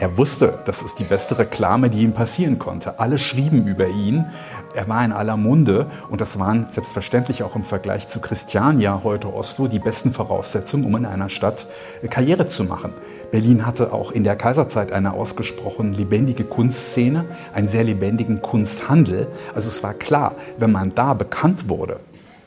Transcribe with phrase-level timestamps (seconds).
[0.00, 3.00] Er wusste, das ist die beste Reklame, die ihm passieren konnte.
[3.00, 4.26] Alle schrieben über ihn.
[4.72, 9.34] Er war in aller Munde und das waren selbstverständlich auch im Vergleich zu Christiania, heute
[9.34, 11.66] Oslo, die besten Voraussetzungen, um in einer Stadt
[12.10, 12.92] Karriere zu machen.
[13.32, 19.26] Berlin hatte auch in der Kaiserzeit eine ausgesprochen lebendige Kunstszene, einen sehr lebendigen Kunsthandel.
[19.52, 21.98] Also es war klar, wenn man da bekannt wurde,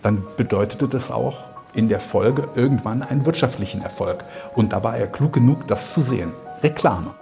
[0.02, 1.44] dann bedeutete das auch
[1.74, 4.24] in der Folge irgendwann einen wirtschaftlichen Erfolg.
[4.56, 6.32] Und da war er klug genug, das zu sehen.
[6.64, 7.21] Reklame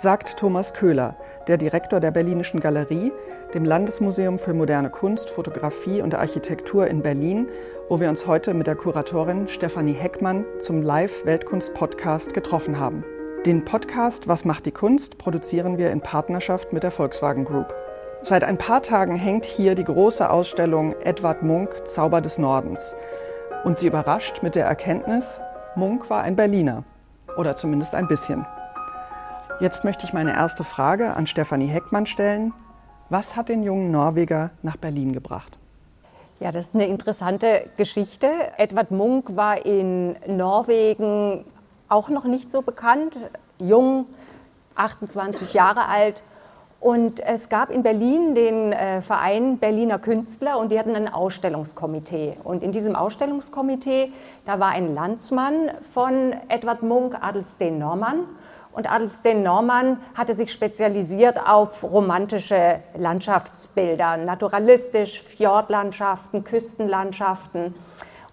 [0.00, 1.16] sagt Thomas Köhler,
[1.48, 3.12] der Direktor der Berlinischen Galerie,
[3.52, 7.48] dem Landesmuseum für moderne Kunst, Fotografie und Architektur in Berlin,
[7.88, 13.04] wo wir uns heute mit der Kuratorin Stefanie Heckmann zum Live-Weltkunst-Podcast getroffen haben.
[13.44, 17.74] Den Podcast Was macht die Kunst produzieren wir in Partnerschaft mit der Volkswagen Group.
[18.22, 22.94] Seit ein paar Tagen hängt hier die große Ausstellung Edward Munk Zauber des Nordens.
[23.64, 25.40] Und sie überrascht mit der Erkenntnis,
[25.74, 26.84] Munk war ein Berliner.
[27.36, 28.46] Oder zumindest ein bisschen.
[29.60, 32.52] Jetzt möchte ich meine erste Frage an Stefanie Heckmann stellen.
[33.10, 35.58] Was hat den jungen Norweger nach Berlin gebracht?
[36.38, 38.30] Ja, das ist eine interessante Geschichte.
[38.56, 41.44] Edward Munk war in Norwegen
[41.88, 43.16] auch noch nicht so bekannt,
[43.58, 44.06] jung,
[44.76, 46.22] 28 Jahre alt.
[46.80, 52.36] Und es gab in Berlin den äh, Verein Berliner Künstler und die hatten ein Ausstellungskomitee.
[52.44, 54.12] Und in diesem Ausstellungskomitee,
[54.44, 58.20] da war ein Landsmann von Edward Munk, Adelsten Normann.
[58.70, 67.74] Und Adelsten Normann hatte sich spezialisiert auf romantische Landschaftsbilder, naturalistisch, Fjordlandschaften, Küstenlandschaften.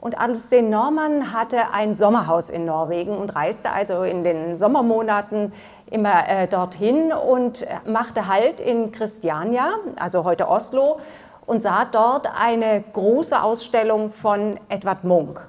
[0.06, 5.52] Und Adelsten Normann hatte ein Sommerhaus in Norwegen und reiste also in den Sommermonaten
[5.89, 11.00] immer äh, dorthin und machte Halt in Christiania, also heute Oslo,
[11.45, 15.39] und sah dort eine große Ausstellung von Edvard Munch.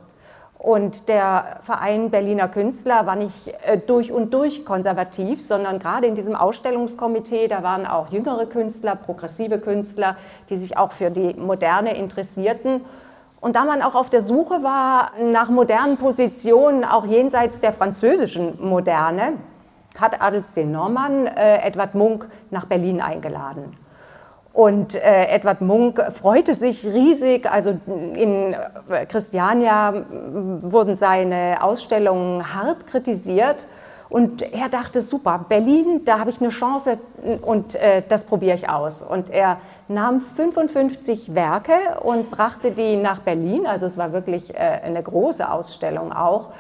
[0.58, 6.14] Und der Verein Berliner Künstler war nicht äh, durch und durch konservativ, sondern gerade in
[6.14, 10.16] diesem Ausstellungskomitee, da waren auch jüngere Künstler, progressive Künstler,
[10.48, 12.84] die sich auch für die Moderne interessierten.
[13.40, 18.58] Und da man auch auf der Suche war nach modernen Positionen, auch jenseits der französischen
[18.60, 19.34] Moderne,
[20.00, 23.76] hat Adelsten Normann äh, Edward Munk nach Berlin eingeladen.
[24.56, 27.46] Und äh, Edward Munk freute sich riesig.
[27.50, 30.06] Also in äh, Christiania
[30.60, 33.66] wurden seine Ausstellungen hart kritisiert.
[34.08, 36.98] Und er dachte, super, Berlin, da habe ich eine Chance
[37.42, 39.02] und äh, das probiere ich aus.
[39.02, 39.58] Und er
[39.88, 43.66] nahm 55 Werke und brachte die nach Berlin.
[43.66, 46.50] Also es war wirklich äh, eine große Ausstellung auch.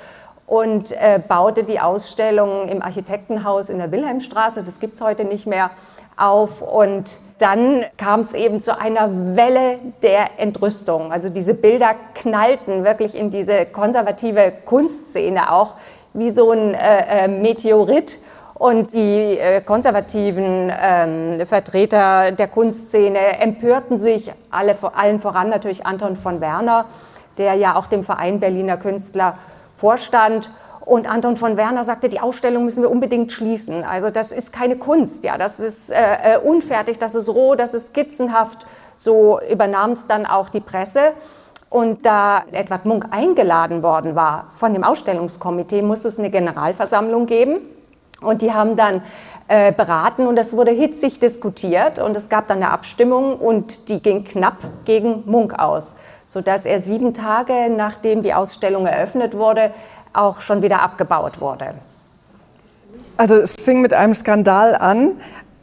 [0.46, 5.46] Und äh, baute die Ausstellung im Architektenhaus in der Wilhelmstraße, das gibt es heute nicht
[5.46, 5.70] mehr,
[6.16, 6.62] auf.
[6.62, 11.12] Und dann kam es eben zu einer Welle der Entrüstung.
[11.12, 15.74] Also diese Bilder knallten wirklich in diese konservative Kunstszene auch
[16.14, 18.18] wie so ein äh, äh Meteorit.
[18.54, 26.16] Und die äh, konservativen ähm, Vertreter der Kunstszene empörten sich, alle, allen voran natürlich Anton
[26.16, 26.86] von Werner,
[27.36, 29.36] der ja auch dem Verein Berliner Künstler
[29.76, 30.50] vorstand.
[30.80, 33.82] Und Anton von Werner sagte, die Ausstellung müssen wir unbedingt schließen.
[33.82, 37.74] Also das ist keine Kunst, ja, das ist äh, äh unfertig, das ist roh, das
[37.74, 38.66] ist skizzenhaft.
[38.96, 41.12] So übernahm es dann auch die Presse.
[41.68, 47.58] Und da Edward Munk eingeladen worden war von dem Ausstellungskomitee, musste es eine Generalversammlung geben.
[48.22, 49.02] Und die haben dann
[49.48, 54.00] äh, beraten und es wurde hitzig diskutiert und es gab dann eine Abstimmung und die
[54.00, 55.96] ging knapp gegen Munk aus,
[56.28, 59.72] sodass er sieben Tage nachdem die Ausstellung eröffnet wurde,
[60.12, 61.74] auch schon wieder abgebaut wurde.
[63.16, 65.20] Also es fing mit einem Skandal an,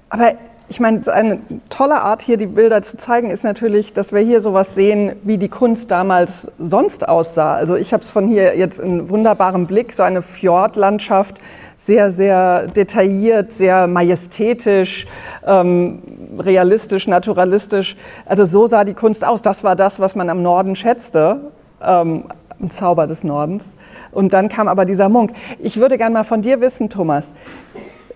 [0.10, 0.34] aber
[0.70, 4.42] ich meine, eine tolle Art hier die Bilder zu zeigen ist natürlich, dass wir hier
[4.42, 7.54] sowas sehen, wie die Kunst damals sonst aussah.
[7.54, 11.38] Also ich habe es von hier jetzt in wunderbarem Blick, so eine Fjordlandschaft,
[11.76, 15.06] sehr, sehr detailliert, sehr majestätisch,
[15.46, 16.02] ähm,
[16.40, 17.98] realistisch, naturalistisch.
[18.26, 19.42] Also so sah die Kunst aus.
[19.42, 21.52] Das war das, was man am Norden schätzte,
[21.86, 22.24] ähm,
[22.60, 23.76] im Zauber des Nordens.
[24.12, 25.34] Und dann kam aber dieser Munk.
[25.60, 27.34] Ich würde gerne mal von dir wissen, Thomas.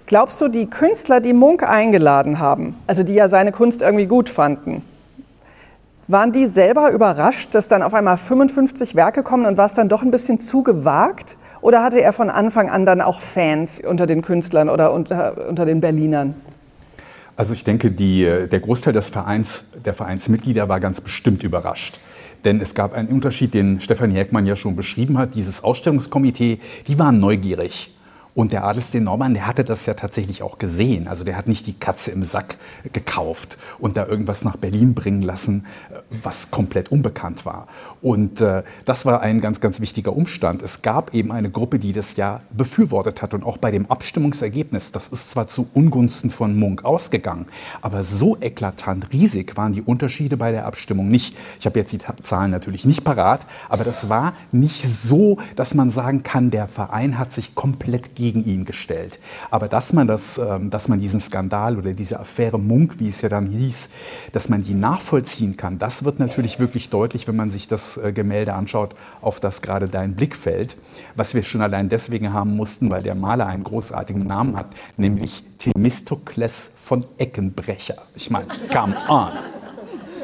[0.07, 4.29] Glaubst du, die Künstler, die Munk eingeladen haben, also die ja seine Kunst irgendwie gut
[4.29, 4.81] fanden,
[6.07, 9.89] waren die selber überrascht, dass dann auf einmal 55 Werke kommen und war es dann
[9.89, 11.35] doch ein bisschen zu gewagt?
[11.59, 15.65] Oder hatte er von Anfang an dann auch Fans unter den Künstlern oder unter, unter
[15.65, 16.35] den Berlinern?
[17.35, 21.99] Also ich denke, die, der Großteil des Vereins, der Vereinsmitglieder war ganz bestimmt überrascht.
[22.45, 25.35] Denn es gab einen Unterschied, den Stefanie Heckmann ja schon beschrieben hat.
[25.35, 27.91] Dieses Ausstellungskomitee, die waren neugierig.
[28.37, 31.07] Und der Adelsteen Norman, der hatte das ja tatsächlich auch gesehen.
[31.07, 32.57] Also der hat nicht die Katze im Sack
[32.93, 35.65] gekauft und da irgendwas nach Berlin bringen lassen,
[36.21, 37.67] was komplett unbekannt war.
[37.99, 40.61] Und äh, das war ein ganz, ganz wichtiger Umstand.
[40.61, 43.33] Es gab eben eine Gruppe, die das ja befürwortet hat.
[43.33, 47.47] Und auch bei dem Abstimmungsergebnis, das ist zwar zu Ungunsten von Munk ausgegangen,
[47.81, 51.35] aber so eklatant riesig waren die Unterschiede bei der Abstimmung nicht.
[51.59, 55.89] Ich habe jetzt die Zahlen natürlich nicht parat, aber das war nicht so, dass man
[55.89, 59.19] sagen kann, der Verein hat sich komplett gegen ihn gestellt.
[59.51, 63.21] Aber dass man, das, ähm, dass man diesen Skandal oder diese Affäre Munk, wie es
[63.21, 63.89] ja dann hieß,
[64.31, 68.11] dass man die nachvollziehen kann, das wird natürlich wirklich deutlich, wenn man sich das äh,
[68.11, 70.77] Gemälde anschaut, auf das gerade dein Blick fällt.
[71.15, 75.43] Was wir schon allein deswegen haben mussten, weil der Maler einen großartigen Namen hat, nämlich
[75.57, 77.95] Themistokles von Eckenbrecher.
[78.15, 79.31] Ich meine, come on.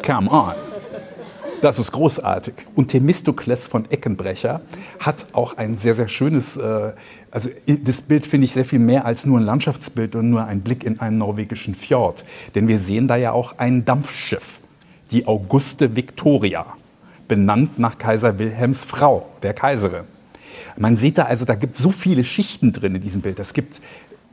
[0.05, 0.53] Come on.
[1.63, 2.55] Das ist großartig.
[2.75, 4.59] Und Themistokles von Eckenbrecher
[4.99, 6.91] hat auch ein sehr, sehr schönes, äh,
[7.33, 10.61] also das Bild finde ich sehr viel mehr als nur ein Landschaftsbild und nur ein
[10.61, 12.23] Blick in einen norwegischen Fjord.
[12.53, 14.59] Denn wir sehen da ja auch ein Dampfschiff,
[15.09, 16.67] die Auguste Victoria,
[17.27, 20.03] benannt nach Kaiser Wilhelms Frau, der Kaiserin.
[20.77, 23.39] Man sieht da also, da gibt es so viele Schichten drin in diesem Bild.
[23.39, 23.81] Es gibt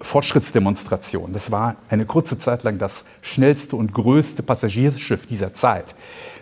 [0.03, 1.33] Fortschrittsdemonstrationen.
[1.33, 5.95] Das war eine kurze Zeit lang das schnellste und größte Passagierschiff dieser Zeit.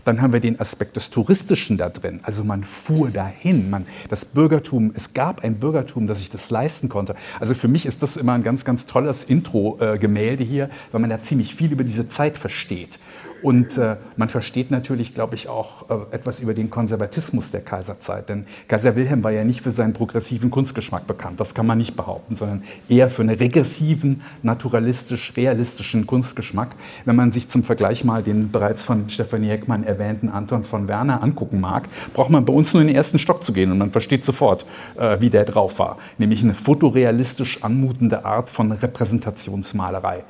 [0.08, 2.20] Dann haben wir den Aspekt des Touristischen da drin.
[2.22, 3.68] Also man fuhr dahin.
[3.68, 7.14] Man, das Bürgertum, es gab ein Bürgertum, das sich das leisten konnte.
[7.40, 11.22] Also für mich ist das immer ein ganz, ganz tolles Intro-Gemälde hier, weil man da
[11.22, 12.98] ziemlich viel über diese Zeit versteht.
[13.42, 18.28] Und äh, man versteht natürlich, glaube ich, auch äh, etwas über den Konservatismus der Kaiserzeit.
[18.28, 21.96] Denn Kaiser Wilhelm war ja nicht für seinen progressiven Kunstgeschmack bekannt, das kann man nicht
[21.96, 26.74] behaupten, sondern eher für einen regressiven, naturalistisch-realistischen Kunstgeschmack.
[27.04, 31.22] Wenn man sich zum Vergleich mal den bereits von Stefanie Heckmann erwähnten Anton von Werner
[31.22, 33.92] angucken mag, braucht man bei uns nur in den ersten Stock zu gehen und man
[33.92, 35.98] versteht sofort, äh, wie der drauf war.
[36.18, 40.24] Nämlich eine fotorealistisch anmutende Art von Repräsentationsmalerei.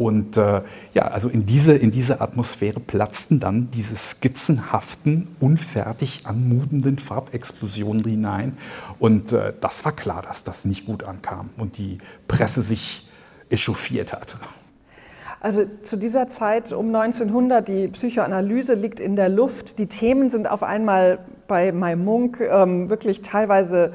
[0.00, 0.62] Und äh,
[0.94, 8.56] ja, also in diese, in diese Atmosphäre platzten dann diese skizzenhaften, unfertig anmutenden Farbexplosionen hinein.
[8.98, 11.98] Und äh, das war klar, dass das nicht gut ankam und die
[12.28, 13.06] Presse sich
[13.50, 14.38] echauffiert hat.
[15.38, 19.78] Also zu dieser Zeit um 1900, die Psychoanalyse liegt in der Luft.
[19.78, 23.92] Die Themen sind auf einmal bei Mai Munk ähm, wirklich teilweise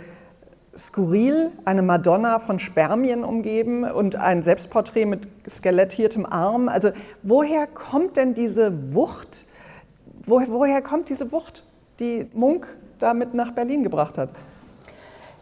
[0.78, 6.70] skurril, eine Madonna von Spermien umgeben und ein Selbstporträt mit skelettiertem Arm.
[6.70, 6.92] Also
[7.24, 9.48] woher kommt denn diese Wucht?
[10.26, 11.64] Woher, woher kommt diese Wucht,
[12.00, 12.68] die Munk
[13.00, 14.30] damit nach Berlin gebracht hat?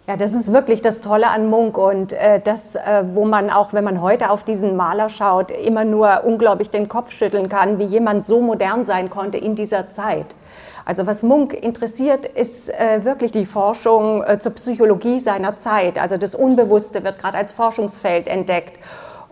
[0.05, 3.71] Ja, das ist wirklich das Tolle an Munk und äh, das, äh, wo man auch,
[3.71, 7.85] wenn man heute auf diesen Maler schaut, immer nur unglaublich den Kopf schütteln kann, wie
[7.85, 10.35] jemand so modern sein konnte in dieser Zeit.
[10.83, 15.97] Also was Munk interessiert, ist äh, wirklich die Forschung äh, zur Psychologie seiner Zeit.
[15.97, 18.77] Also das Unbewusste wird gerade als Forschungsfeld entdeckt.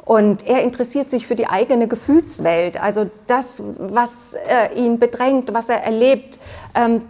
[0.03, 5.69] Und er interessiert sich für die eigene Gefühlswelt, also das, was äh, ihn bedrängt, was
[5.69, 6.39] er erlebt,
[6.73, 7.03] ähm,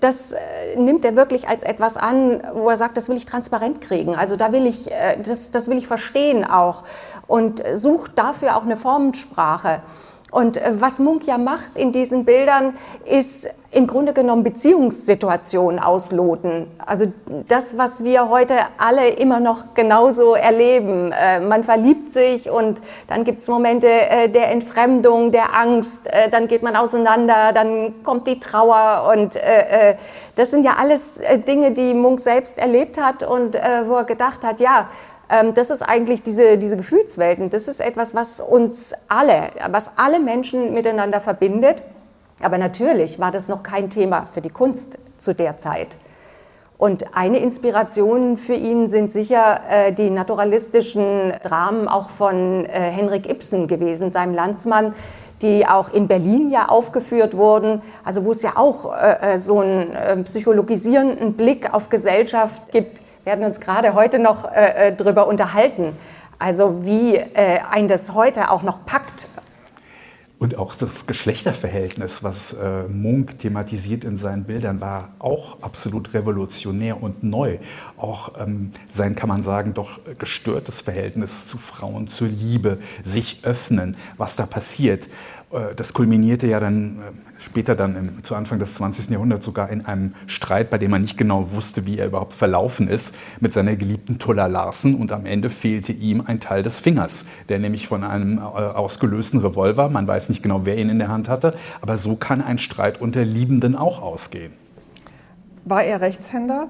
[0.00, 0.38] das äh,
[0.76, 4.16] nimmt er wirklich als etwas an, wo er sagt, das will ich transparent kriegen.
[4.16, 6.84] Also da will ich, äh, das, das will ich verstehen auch
[7.26, 9.82] und sucht dafür auch eine Formensprache.
[10.30, 12.76] Und äh, was Munk ja macht in diesen Bildern,
[13.06, 16.66] ist im Grunde genommen Beziehungssituationen ausloten.
[16.84, 17.12] Also
[17.48, 21.12] das, was wir heute alle immer noch genauso erleben.
[21.12, 26.46] Äh, man verliebt sich und dann gibt es Momente äh, der Entfremdung, der Angst, dann
[26.48, 29.38] geht man auseinander, dann kommt die Trauer und
[30.36, 34.60] das sind ja alles Dinge, die Munk selbst erlebt hat und wo er gedacht hat,
[34.60, 34.88] ja,
[35.28, 37.50] das ist eigentlich diese, diese Gefühlswelten.
[37.50, 41.82] Das ist etwas, was uns alle, was alle Menschen miteinander verbindet.
[42.42, 45.96] Aber natürlich war das noch kein Thema für die Kunst zu der Zeit.
[46.78, 53.28] Und eine Inspiration für ihn sind sicher äh, die naturalistischen Dramen auch von äh, Henrik
[53.28, 54.94] Ibsen gewesen, seinem Landsmann,
[55.42, 59.60] die auch in Berlin ja aufgeführt wurden, also wo es ja auch äh, äh so
[59.60, 65.26] einen äh, psychologisierenden Blick auf Gesellschaft gibt, werden uns gerade heute noch äh, äh, darüber
[65.26, 65.96] unterhalten.
[66.38, 69.28] Also wie äh, ein das heute auch noch packt.
[70.38, 77.02] Und auch das Geschlechterverhältnis, was äh, Munk thematisiert in seinen Bildern, war auch absolut revolutionär
[77.02, 77.58] und neu.
[77.96, 83.96] Auch ähm, sein, kann man sagen, doch gestörtes Verhältnis zu Frauen, zur Liebe, sich öffnen,
[84.16, 85.08] was da passiert.
[85.50, 89.10] Äh, das kulminierte ja dann äh, später dann im, zu Anfang des 20.
[89.10, 92.88] Jahrhunderts sogar in einem Streit, bei dem man nicht genau wusste, wie er überhaupt verlaufen
[92.88, 94.94] ist, mit seiner geliebten Tulla Larsen.
[94.94, 99.40] Und am Ende fehlte ihm ein Teil des Fingers, der nämlich von einem äh, ausgelösten
[99.40, 102.58] Revolver, man weiß nicht genau, wer ihn in der Hand hatte, aber so kann ein
[102.58, 104.52] Streit unter Liebenden auch ausgehen.
[105.64, 106.68] War er Rechtshänder?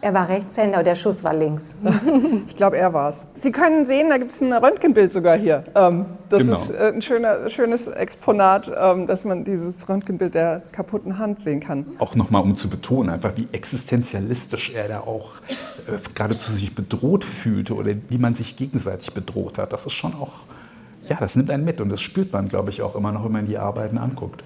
[0.00, 1.76] Er war Rechtshänder, der Schuss war links.
[2.46, 3.26] ich glaube, er war es.
[3.34, 5.64] Sie können sehen, da gibt es ein Röntgenbild sogar hier.
[5.74, 6.62] Ähm, das genau.
[6.62, 11.58] ist äh, ein schöner, schönes Exponat, ähm, dass man dieses Röntgenbild der kaputten Hand sehen
[11.58, 11.84] kann.
[11.98, 15.32] Auch nochmal, um zu betonen, einfach wie existenzialistisch er da auch
[15.88, 19.72] äh, geradezu sich bedroht fühlte oder wie man sich gegenseitig bedroht hat.
[19.72, 20.42] Das ist schon auch,
[21.08, 23.32] ja, das nimmt einen mit und das spürt man, glaube ich, auch immer noch, wenn
[23.32, 24.44] man die Arbeiten anguckt.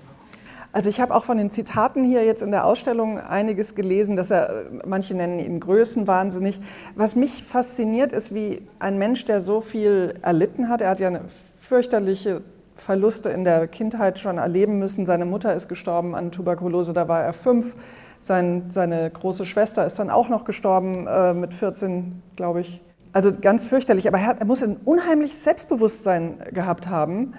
[0.73, 4.31] Also ich habe auch von den Zitaten hier jetzt in der Ausstellung einiges gelesen, dass
[4.31, 6.61] er, manche nennen ihn größenwahnsinnig.
[6.97, 11.09] Was mich fasziniert, ist, wie ein Mensch, der so viel erlitten hat, er hat ja
[11.09, 11.23] eine
[11.61, 12.41] fürchterliche
[12.75, 15.05] Verluste in der Kindheit schon erleben müssen.
[15.05, 17.77] Seine Mutter ist gestorben an Tuberkulose, da war er fünf.
[18.19, 22.81] Sein, seine große Schwester ist dann auch noch gestorben äh, mit 14, glaube ich.
[23.13, 24.09] Also ganz fürchterlich.
[24.09, 27.35] Aber er, hat, er muss ein unheimliches Selbstbewusstsein gehabt haben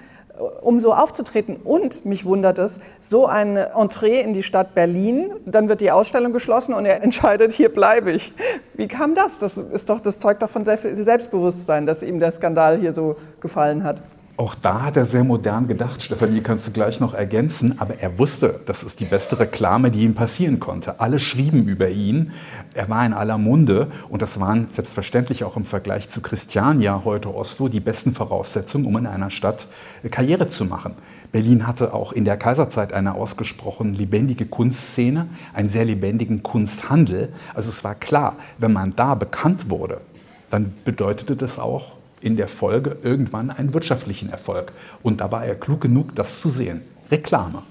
[0.62, 1.58] um so aufzutreten.
[1.58, 6.34] Und mich wundert es, so ein Entree in die Stadt Berlin, dann wird die Ausstellung
[6.34, 8.34] geschlossen und er entscheidet, hier bleibe ich.
[8.74, 9.40] Wie kam das?
[9.40, 13.84] Das ist doch, das zeugt doch von Selbstbewusstsein, dass ihm der Skandal hier so gefallen
[13.84, 14.02] hat.
[14.36, 16.02] Auch da hat er sehr modern gedacht.
[16.02, 17.80] Stefanie, kannst du gleich noch ergänzen.
[17.80, 21.00] Aber er wusste, das ist die beste Reklame, die ihm passieren konnte.
[21.00, 22.32] Alle schrieben über ihn.
[22.74, 23.92] Er war in aller Munde.
[24.10, 28.98] Und das waren selbstverständlich auch im Vergleich zu Christiania, heute Oslo, die besten Voraussetzungen, um
[28.98, 29.68] in einer Stadt
[30.10, 30.96] Karriere zu machen.
[31.32, 37.32] Berlin hatte auch in der Kaiserzeit eine ausgesprochen lebendige Kunstszene, einen sehr lebendigen Kunsthandel.
[37.54, 40.02] Also es war klar, wenn man da bekannt wurde,
[40.50, 44.72] dann bedeutete das auch, in der Folge irgendwann einen wirtschaftlichen Erfolg.
[45.04, 46.82] Und da war er klug genug, das zu sehen.
[47.12, 47.62] Reklame.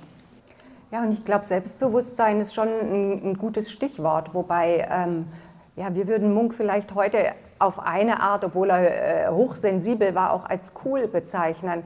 [0.91, 4.35] Ja, und ich glaube, Selbstbewusstsein ist schon ein, ein gutes Stichwort.
[4.35, 5.25] Wobei, ähm,
[5.75, 10.45] ja, wir würden Munk vielleicht heute auf eine Art, obwohl er äh, hochsensibel war, auch
[10.45, 11.83] als cool bezeichnen.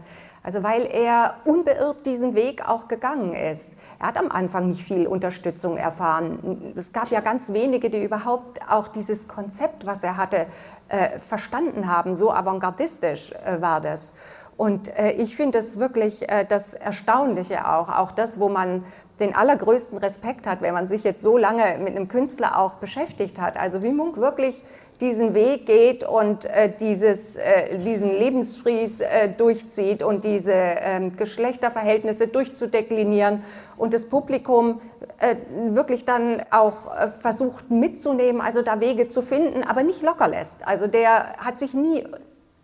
[0.47, 3.75] Also weil er unbeirrt diesen Weg auch gegangen ist.
[3.99, 6.73] Er hat am Anfang nicht viel Unterstützung erfahren.
[6.77, 10.47] Es gab ja ganz wenige, die überhaupt auch dieses Konzept, was er hatte,
[10.89, 12.15] äh, verstanden haben.
[12.15, 14.15] So avantgardistisch äh, war das.
[14.57, 18.85] Und äh, ich finde es wirklich äh, das Erstaunliche auch, auch das, wo man
[19.21, 23.41] den allergrößten Respekt hat, wenn man sich jetzt so lange mit einem Künstler auch beschäftigt
[23.41, 23.57] hat.
[23.57, 24.63] Also wie Munk wirklich
[25.01, 32.29] diesen Weg geht und äh, dieses, äh, diesen Lebensfries äh, durchzieht und diese ähm, Geschlechterverhältnisse
[32.29, 33.43] durchzudeklinieren
[33.77, 34.81] und das Publikum
[35.19, 35.37] äh,
[35.75, 40.67] wirklich dann auch äh, versucht mitzunehmen, also da Wege zu finden, aber nicht locker lässt.
[40.67, 42.05] Also der hat sich nie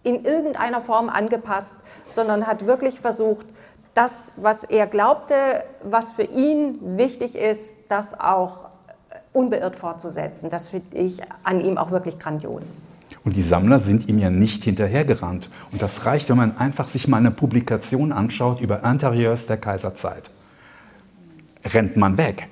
[0.03, 1.77] in irgendeiner Form angepasst,
[2.09, 3.47] sondern hat wirklich versucht,
[3.95, 5.35] das, was er glaubte,
[5.83, 8.71] was für ihn wichtig ist, das auch
[9.33, 10.51] unbeirrt fortzusetzen.
[10.51, 12.75] Das finde ich an ihm auch wirklich grandios.
[13.25, 15.49] Und die Sammler sind ihm ja nicht hinterhergerannt.
[15.71, 20.31] Und das reicht, wenn man einfach sich mal eine Publikation anschaut über Interieurs der Kaiserzeit.
[21.65, 22.49] Rennt man weg.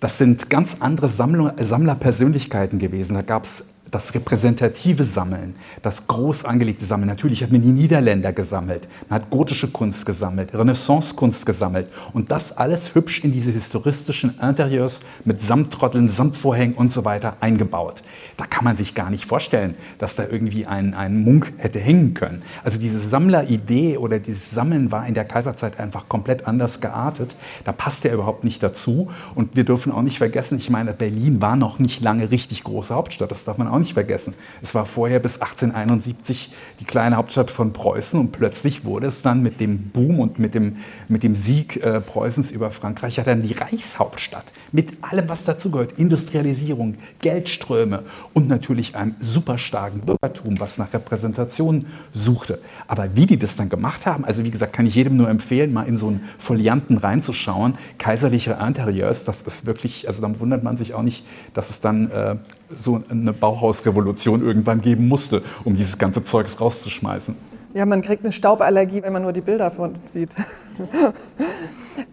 [0.00, 3.14] Das sind ganz andere Sammlerpersönlichkeiten gewesen.
[3.14, 7.08] Da gab es das repräsentative Sammeln, das groß angelegte Sammeln.
[7.08, 12.56] Natürlich hat man die Niederländer gesammelt, man hat gotische Kunst gesammelt, Renaissance-Kunst gesammelt und das
[12.56, 18.02] alles hübsch in diese historistischen Interieurs mit Samttrotteln, Samtvorhängen und so weiter eingebaut.
[18.36, 22.14] Da kann man sich gar nicht vorstellen, dass da irgendwie ein, ein Munk hätte hängen
[22.14, 22.42] können.
[22.62, 27.36] Also diese Sammleridee oder dieses Sammeln war in der Kaiserzeit einfach komplett anders geartet.
[27.64, 31.42] Da passt er überhaupt nicht dazu und wir dürfen auch nicht vergessen, ich meine, Berlin
[31.42, 34.34] war noch nicht lange richtig große Hauptstadt, das darf man auch nicht vergessen.
[34.62, 39.42] Es war vorher bis 1871 die kleine Hauptstadt von Preußen und plötzlich wurde es dann
[39.42, 40.76] mit dem Boom und mit dem,
[41.08, 44.52] mit dem Sieg äh, Preußens über Frankreich ja dann die Reichshauptstadt.
[44.72, 45.94] Mit allem, was dazugehört.
[45.98, 52.60] Industrialisierung, Geldströme und natürlich einem super starken Bürgertum, was nach Repräsentation suchte.
[52.86, 55.72] Aber wie die das dann gemacht haben, also wie gesagt, kann ich jedem nur empfehlen,
[55.72, 57.76] mal in so einen Folianten reinzuschauen.
[57.98, 62.10] Kaiserliche Interieurs, das ist wirklich, also dann wundert man sich auch nicht, dass es dann
[62.10, 62.36] äh,
[62.70, 67.34] so eine Bauhausrevolution irgendwann geben musste, um dieses ganze Zeugs rauszuschmeißen.
[67.74, 70.30] Ja, man kriegt eine Stauballergie, wenn man nur die Bilder von sieht.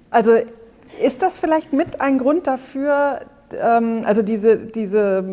[0.09, 0.33] also
[1.03, 3.21] ist das vielleicht mit ein Grund dafür,
[3.53, 5.23] also diese, diese,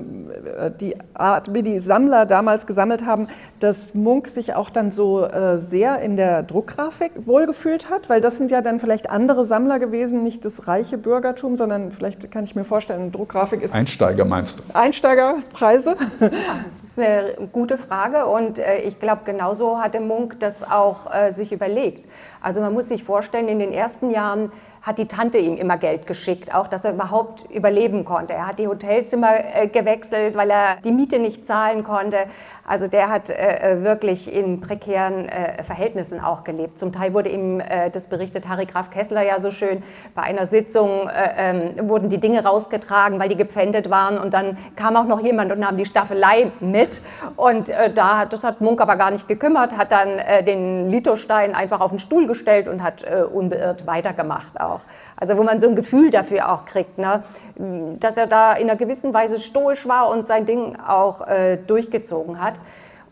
[0.59, 3.28] äh, die Art, wie die Sammler damals gesammelt haben,
[3.59, 8.38] dass Munk sich auch dann so äh, sehr in der Druckgrafik wohlgefühlt hat, weil das
[8.38, 12.54] sind ja dann vielleicht andere Sammler gewesen, nicht das reiche Bürgertum, sondern vielleicht kann ich
[12.54, 13.75] mir vorstellen, Druckgrafik ist...
[13.75, 14.62] Einsteiger meinst du?
[14.75, 15.97] Einsteigerpreise?
[16.80, 21.52] Das ist eine gute Frage und äh, ich glaube, genauso hatte Munk das auch sich
[21.52, 22.06] überlegt.
[22.40, 24.52] Also man muss sich vorstellen, in den ersten Jahren
[24.85, 28.35] hat die Tante ihm immer Geld geschickt, auch dass er überhaupt überleben konnte.
[28.35, 32.26] Er hat die Hotelzimmer äh, gewechselt, weil er die Miete nicht zahlen konnte.
[32.66, 36.78] Also der hat äh, äh wirklich in prekären äh, Verhältnissen auch gelebt.
[36.78, 39.83] Zum Teil wurde ihm, äh, das berichtet Harry Graf Kessler ja so schön,
[40.14, 44.56] bei einer Sitzung äh, ähm, wurden die Dinge rausgetragen, weil die gepfändet waren und dann
[44.76, 47.02] kam auch noch jemand und nahm die Staffelei mit
[47.37, 51.90] und da, das hat Munk aber gar nicht gekümmert, hat dann den Litostein einfach auf
[51.90, 54.80] den Stuhl gestellt und hat unbeirrt weitergemacht auch.
[55.16, 57.23] Also wo man so ein Gefühl dafür auch kriegt, ne?
[58.00, 62.40] dass er da in einer gewissen Weise stoisch war und sein Ding auch äh, durchgezogen
[62.40, 62.54] hat.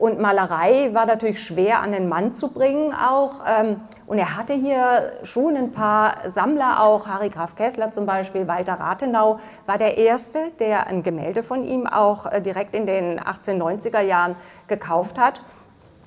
[0.02, 3.34] Und Malerei war natürlich schwer an den Mann zu bringen auch.
[3.48, 7.06] Ähm, und er hatte hier schon ein paar Sammler auch.
[7.06, 11.86] Harry Graf Kessler zum Beispiel, Walter Rathenau war der Erste, der ein Gemälde von ihm
[11.86, 14.34] auch äh, direkt in den 1890er Jahren
[14.66, 15.40] gekauft hat.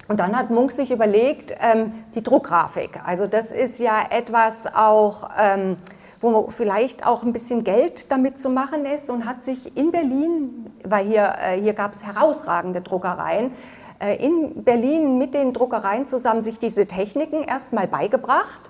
[0.08, 3.00] Und dann hat Munk sich überlegt, ähm, die Druckgrafik.
[3.06, 5.78] Also das ist ja etwas auch, ähm,
[6.22, 10.72] wo vielleicht auch ein bisschen Geld damit zu machen ist und hat sich in Berlin,
[10.84, 13.52] weil hier, äh, hier gab es herausragende Druckereien,
[14.00, 18.62] äh, in Berlin mit den Druckereien zusammen sich diese Techniken erstmal beigebracht.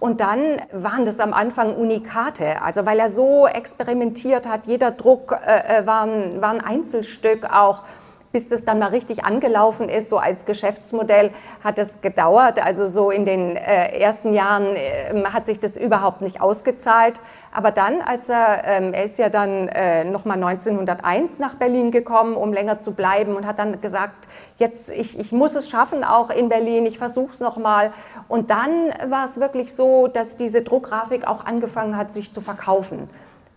[0.00, 5.38] Und dann waren das am Anfang Unikate, also weil er so experimentiert hat, jeder Druck
[5.46, 6.08] äh, äh war,
[6.40, 7.82] war ein Einzelstück auch
[8.34, 11.30] bis das dann mal richtig angelaufen ist, so als Geschäftsmodell
[11.62, 12.60] hat es gedauert.
[12.60, 17.20] Also so in den äh, ersten Jahren äh, hat sich das überhaupt nicht ausgezahlt.
[17.52, 22.34] Aber dann, als er, ähm, er ist ja dann äh, nochmal 1901 nach Berlin gekommen,
[22.34, 24.26] um länger zu bleiben und hat dann gesagt,
[24.56, 27.92] jetzt, ich, ich muss es schaffen, auch in Berlin, ich versuche es nochmal.
[28.26, 33.08] Und dann war es wirklich so, dass diese Druckgrafik auch angefangen hat, sich zu verkaufen.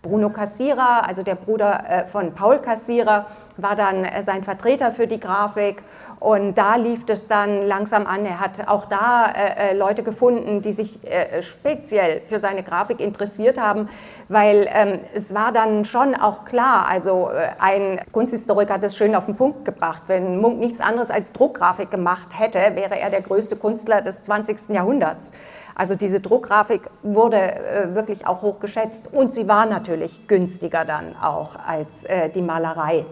[0.08, 3.26] Bruno Cassira, also der Bruder äh, von Paul Cassira,
[3.58, 5.82] war dann äh, sein Vertreter für die Grafik.
[6.18, 8.24] Und da lief es dann langsam an.
[8.24, 10.98] Er hat auch da äh, Leute gefunden, die sich
[11.42, 13.88] speziell für seine Grafik interessiert haben,
[14.28, 19.26] weil ähm, es war dann schon auch klar, also ein Kunsthistoriker hat es schön auf
[19.26, 23.54] den Punkt gebracht, wenn Munk nichts anderes als Druckgrafik gemacht hätte, wäre er der größte
[23.54, 24.70] Künstler des 20.
[24.70, 25.30] Jahrhunderts.
[25.78, 31.14] Also diese Druckgrafik wurde äh, wirklich auch hoch geschätzt und sie war natürlich günstiger dann
[31.14, 33.06] auch als äh, die Malerei.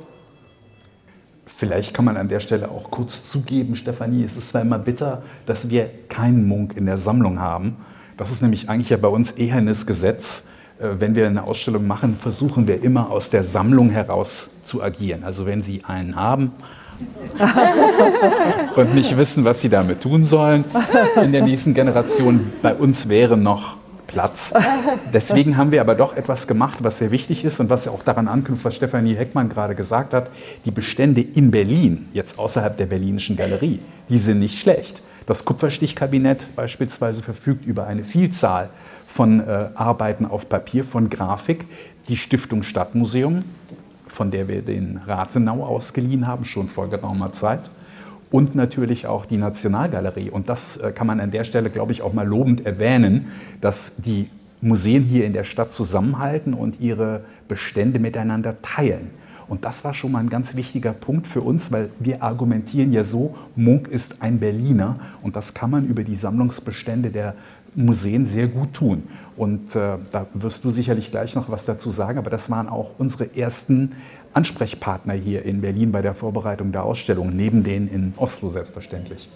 [1.46, 5.22] Vielleicht kann man an der Stelle auch kurz zugeben, Stefanie, es ist zwar immer bitter,
[5.46, 7.76] dass wir keinen Munk in der Sammlung haben.
[8.16, 10.42] Das ist nämlich eigentlich ja bei uns ehernes Gesetz.
[10.80, 15.22] Äh, wenn wir eine Ausstellung machen, versuchen wir immer aus der Sammlung heraus zu agieren.
[15.22, 16.50] Also wenn Sie einen haben,
[18.76, 20.64] und nicht wissen, was sie damit tun sollen.
[21.22, 24.52] In der nächsten Generation bei uns wäre noch Platz.
[25.12, 28.02] Deswegen haben wir aber doch etwas gemacht, was sehr wichtig ist und was ja auch
[28.02, 30.30] daran anknüpft, was Stefanie Heckmann gerade gesagt hat.
[30.64, 35.02] Die Bestände in Berlin, jetzt außerhalb der Berlinischen Galerie, die sind nicht schlecht.
[35.26, 38.70] Das Kupferstichkabinett beispielsweise verfügt über eine Vielzahl
[39.06, 41.66] von äh, Arbeiten auf Papier, von Grafik.
[42.08, 43.42] Die Stiftung Stadtmuseum
[44.06, 47.70] von der wir den Rathenau ausgeliehen haben, schon vor geraumer Zeit.
[48.30, 50.30] Und natürlich auch die Nationalgalerie.
[50.30, 53.26] Und das äh, kann man an der Stelle, glaube ich, auch mal lobend erwähnen,
[53.60, 59.10] dass die Museen hier in der Stadt zusammenhalten und ihre Bestände miteinander teilen.
[59.48, 63.04] Und das war schon mal ein ganz wichtiger Punkt für uns, weil wir argumentieren ja
[63.04, 67.34] so, Munk ist ein Berliner und das kann man über die Sammlungsbestände der
[67.76, 69.04] Museen sehr gut tun.
[69.36, 72.92] Und äh, da wirst du sicherlich gleich noch was dazu sagen, aber das waren auch
[72.98, 73.94] unsere ersten
[74.32, 79.28] Ansprechpartner hier in Berlin bei der Vorbereitung der Ausstellung, neben denen in Oslo selbstverständlich.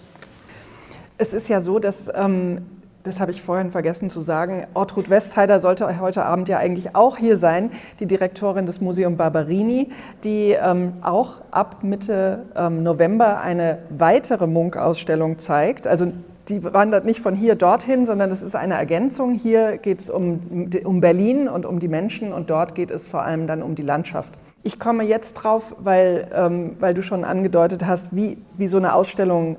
[1.17, 2.65] Es ist ja so, dass, ähm,
[3.03, 7.17] das habe ich vorhin vergessen zu sagen, Ortrud Westheider sollte heute Abend ja eigentlich auch
[7.17, 9.89] hier sein, die Direktorin des Museum Barberini,
[10.23, 15.85] die ähm, auch ab Mitte ähm, November eine weitere Munk-Ausstellung zeigt.
[15.85, 16.11] Also
[16.51, 19.33] die wandert nicht von hier dorthin, sondern es ist eine Ergänzung.
[19.33, 23.23] Hier geht es um, um Berlin und um die Menschen und dort geht es vor
[23.23, 24.33] allem dann um die Landschaft.
[24.63, 28.93] Ich komme jetzt drauf, weil, ähm, weil du schon angedeutet hast, wie, wie so eine
[28.93, 29.55] Ausstellung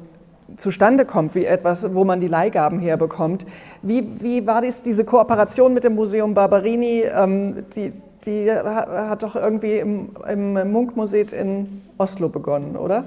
[0.58, 3.46] zustande kommt, wie etwas, wo man die Leihgaben herbekommt.
[3.80, 7.04] Wie, wie war dies, diese Kooperation mit dem Museum Barberini?
[7.04, 7.92] Ähm, die,
[8.26, 13.04] die hat doch irgendwie im, im Munkmuseum in Oslo begonnen, oder?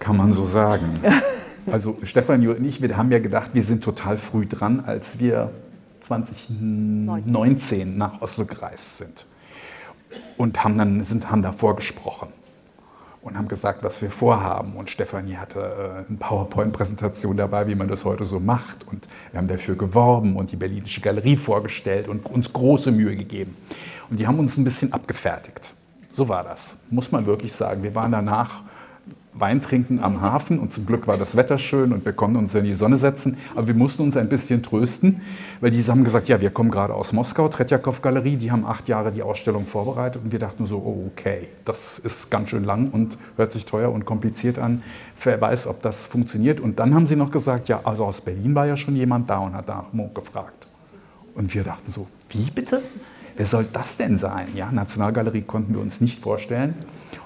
[0.00, 1.00] Kann man so sagen.
[1.70, 5.50] Also Stefan und ich, wir haben ja gedacht, wir sind total früh dran, als wir
[6.02, 9.26] 2019 nach Oslo gereist sind.
[10.36, 12.28] Und haben dann sind, haben da vorgesprochen
[13.26, 14.76] und haben gesagt, was wir vorhaben.
[14.76, 18.86] Und Stefanie hatte äh, eine PowerPoint-Präsentation dabei, wie man das heute so macht.
[18.86, 23.56] Und wir haben dafür geworben und die Berlinische Galerie vorgestellt und uns große Mühe gegeben.
[24.10, 25.74] Und die haben uns ein bisschen abgefertigt.
[26.08, 27.82] So war das, muss man wirklich sagen.
[27.82, 28.62] Wir waren danach
[29.38, 32.54] Wein trinken am Hafen und zum Glück war das Wetter schön und wir konnten uns
[32.54, 33.36] in die Sonne setzen.
[33.54, 35.20] Aber wir mussten uns ein bisschen trösten,
[35.60, 38.88] weil die haben gesagt, ja, wir kommen gerade aus Moskau, Tretjakow Galerie, die haben acht
[38.88, 42.90] Jahre die Ausstellung vorbereitet und wir dachten so, oh, okay, das ist ganz schön lang
[42.90, 44.82] und hört sich teuer und kompliziert an.
[45.22, 46.60] Wer weiß, ob das funktioniert.
[46.60, 49.38] Und dann haben sie noch gesagt, ja, also aus Berlin war ja schon jemand da
[49.38, 50.66] und hat nach Monk gefragt.
[51.34, 52.82] Und wir dachten so, wie bitte?
[53.36, 54.48] Wer soll das denn sein?
[54.54, 56.74] Ja, Nationalgalerie konnten wir uns nicht vorstellen.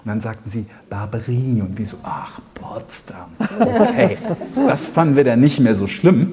[0.05, 3.31] Und dann sagten sie Barberini und wir so, ach, Potsdam.
[3.39, 4.17] Okay,
[4.67, 6.33] das fanden wir dann nicht mehr so schlimm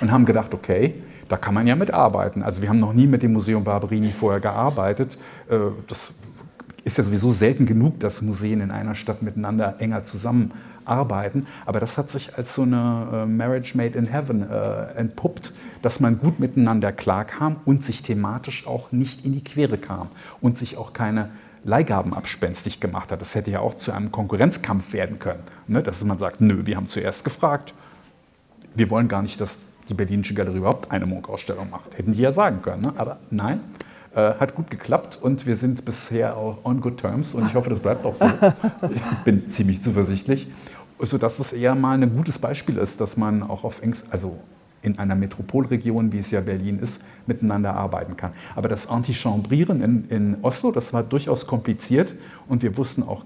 [0.00, 0.94] und haben gedacht, okay,
[1.28, 2.42] da kann man ja mitarbeiten.
[2.42, 5.16] Also wir haben noch nie mit dem Museum Barberini vorher gearbeitet.
[5.48, 6.12] Äh, das
[6.84, 11.46] ist ja sowieso selten genug, dass Museen in einer Stadt miteinander enger zusammenarbeiten.
[11.66, 16.00] Aber das hat sich als so eine äh, Marriage Made in Heaven äh, entpuppt, dass
[16.00, 20.08] man gut miteinander klarkam und sich thematisch auch nicht in die Quere kam
[20.40, 21.30] und sich auch keine
[21.64, 23.20] Leihgaben abspenstig gemacht hat.
[23.20, 25.42] Das hätte ja auch zu einem Konkurrenzkampf werden können.
[25.66, 25.82] Ne?
[25.82, 27.74] Dass man sagt, nö, wir haben zuerst gefragt,
[28.74, 31.98] wir wollen gar nicht, dass die Berlinische Galerie überhaupt eine Monk-Ausstellung macht.
[31.98, 32.82] Hätten die ja sagen können.
[32.82, 32.92] Ne?
[32.96, 33.60] Aber nein,
[34.14, 37.70] äh, hat gut geklappt und wir sind bisher auch on good terms und ich hoffe,
[37.70, 38.24] das bleibt auch so.
[38.90, 40.50] Ich bin ziemlich zuversichtlich,
[40.98, 44.38] sodass es eher mal ein gutes Beispiel ist, dass man auch auf Ängst, also
[44.82, 48.32] in einer Metropolregion, wie es ja Berlin ist, miteinander arbeiten kann.
[48.56, 52.14] Aber das Antichambrieren in, in Oslo, das war durchaus kompliziert
[52.48, 53.24] und wir wussten auch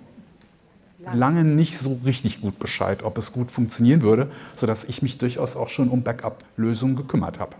[1.13, 5.57] lange nicht so richtig gut Bescheid, ob es gut funktionieren würde, sodass ich mich durchaus
[5.57, 7.55] auch schon um Backup-Lösungen gekümmert habe.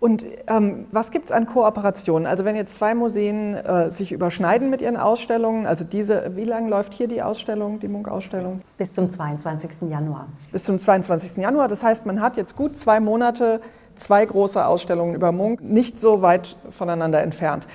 [0.00, 2.26] Und ähm, was gibt es an Kooperationen?
[2.26, 6.70] Also wenn jetzt zwei Museen äh, sich überschneiden mit ihren Ausstellungen, also diese, wie lange
[6.70, 8.62] läuft hier die Ausstellung, die Munk-Ausstellung?
[8.78, 9.90] Bis zum 22.
[9.90, 10.28] Januar.
[10.52, 11.36] Bis zum 22.
[11.36, 11.68] Januar.
[11.68, 13.60] Das heißt, man hat jetzt gut zwei Monate
[13.94, 17.68] zwei große Ausstellungen über Munk, nicht so weit voneinander entfernt.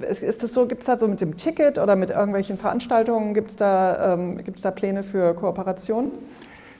[0.00, 3.50] Ist das so, gibt es da so mit dem Ticket oder mit irgendwelchen Veranstaltungen, gibt
[3.50, 6.12] es da, ähm, da Pläne für Kooperationen?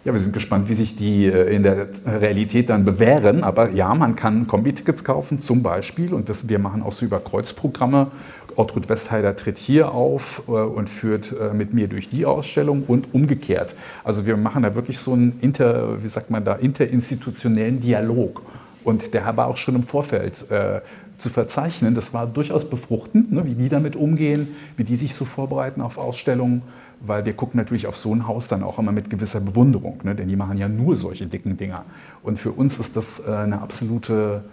[0.02, 3.44] Ja, wir sind gespannt, wie sich die äh, in der Realität dann bewähren.
[3.44, 6.14] Aber ja, man kann Kombi-Tickets kaufen, zum Beispiel.
[6.14, 8.10] Und das, wir machen auch so über Kreuzprogramme.
[8.56, 13.12] Ortrud Westheider tritt hier auf äh, und führt äh, mit mir durch die Ausstellung und
[13.12, 13.76] umgekehrt.
[14.02, 18.40] Also wir machen da wirklich so einen inter, wie sagt man da, interinstitutionellen Dialog.
[18.84, 20.80] Und der war auch schon im Vorfeld äh,
[21.18, 21.94] zu verzeichnen.
[21.94, 25.98] Das war durchaus befruchtend, ne, wie die damit umgehen, wie die sich so vorbereiten auf
[25.98, 26.62] Ausstellungen
[27.00, 30.14] weil wir gucken natürlich auf so ein Haus dann auch immer mit gewisser Bewunderung, ne?
[30.14, 31.84] denn die machen ja nur solche dicken Dinger.
[32.22, 34.44] Und für uns ist das äh, eine absolute,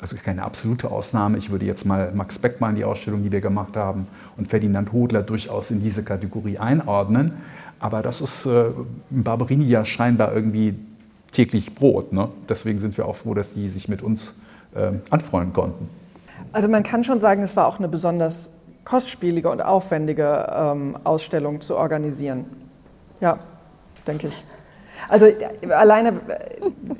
[0.00, 1.38] also keine absolute Ausnahme.
[1.38, 5.22] Ich würde jetzt mal Max Beckmann, die Ausstellung, die wir gemacht haben, und Ferdinand Hodler
[5.22, 7.32] durchaus in diese Kategorie einordnen.
[7.80, 8.66] Aber das ist äh,
[9.10, 10.76] in Barberini ja scheinbar irgendwie
[11.32, 12.12] täglich Brot.
[12.12, 12.28] Ne?
[12.48, 14.34] Deswegen sind wir auch froh, dass die sich mit uns
[14.74, 15.88] äh, anfreunden konnten.
[16.52, 18.50] Also man kann schon sagen, es war auch eine besonders
[18.84, 22.46] kostspielige und aufwendige ähm, Ausstellung zu organisieren.
[23.20, 23.38] Ja,
[24.06, 24.44] denke ich.
[25.08, 25.26] Also
[25.70, 26.20] alleine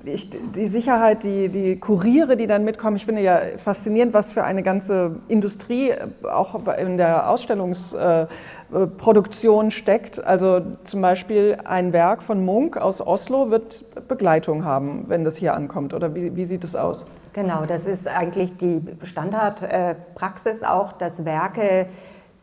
[0.05, 4.45] ich, die Sicherheit, die, die Kuriere, die dann mitkommen, ich finde ja faszinierend, was für
[4.45, 5.93] eine ganze Industrie
[6.31, 10.25] auch in der Ausstellungsproduktion äh, steckt.
[10.25, 15.55] Also zum Beispiel ein Werk von Munk aus Oslo wird Begleitung haben, wenn das hier
[15.55, 15.95] ankommt.
[15.95, 17.05] Oder wie, wie sieht es aus?
[17.33, 21.87] Genau, das ist eigentlich die Standardpraxis auch, dass Werke,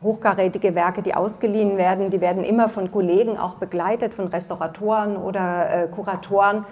[0.01, 5.83] hochkarätige Werke, die ausgeliehen werden, die werden immer von Kollegen auch begleitet, von Restauratoren oder
[5.83, 6.65] äh, Kuratoren.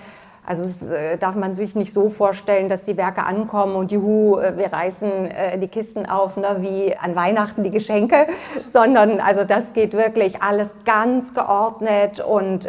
[0.45, 4.37] Also das äh, darf man sich nicht so vorstellen, dass die Werke ankommen und juhu,
[4.37, 8.27] äh, wir reißen die Kisten auf, ne, wie an Weihnachten die Geschenke,
[8.65, 12.65] sondern also das geht wirklich alles ganz geordnet und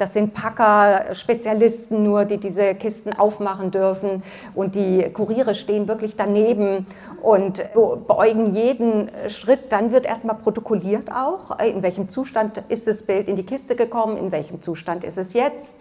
[0.00, 4.22] das sind Packer, Spezialisten nur, die diese Kisten aufmachen dürfen.
[4.54, 6.86] Und die Kuriere stehen wirklich daneben
[7.22, 7.62] und
[8.06, 9.70] beäugen jeden Schritt.
[9.70, 14.16] Dann wird erstmal protokolliert auch, in welchem Zustand ist das Bild in die Kiste gekommen,
[14.16, 15.76] in welchem Zustand ist es jetzt.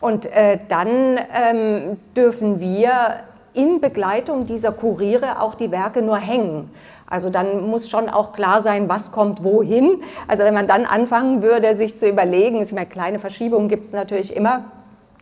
[0.00, 3.20] Und äh, dann ähm, dürfen wir
[3.52, 6.70] in Begleitung dieser Kuriere auch die Werke nur hängen.
[7.06, 10.02] Also dann muss schon auch klar sein, was kommt wohin.
[10.26, 13.92] Also wenn man dann anfangen würde, sich zu überlegen, ich meine, kleine Verschiebungen gibt es
[13.92, 14.64] natürlich immer,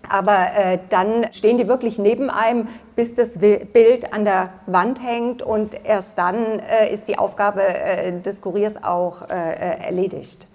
[0.09, 5.43] aber äh, dann stehen die wirklich neben einem, bis das Bild an der Wand hängt
[5.43, 10.47] und erst dann äh, ist die Aufgabe äh, des Kuriers auch äh, äh, erledigt.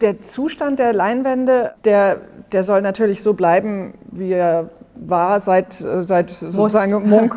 [0.00, 2.18] Der Zustand der Leinwände, der,
[2.52, 7.36] der soll natürlich so bleiben, wie er war, seit, äh, seit sozusagen Munk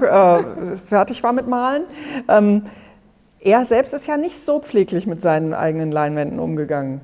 [0.85, 1.83] fertig war mit Malen.
[2.27, 2.63] Ähm,
[3.43, 7.01] er selbst ist ja nicht so pfleglich mit seinen eigenen Leinwänden umgegangen.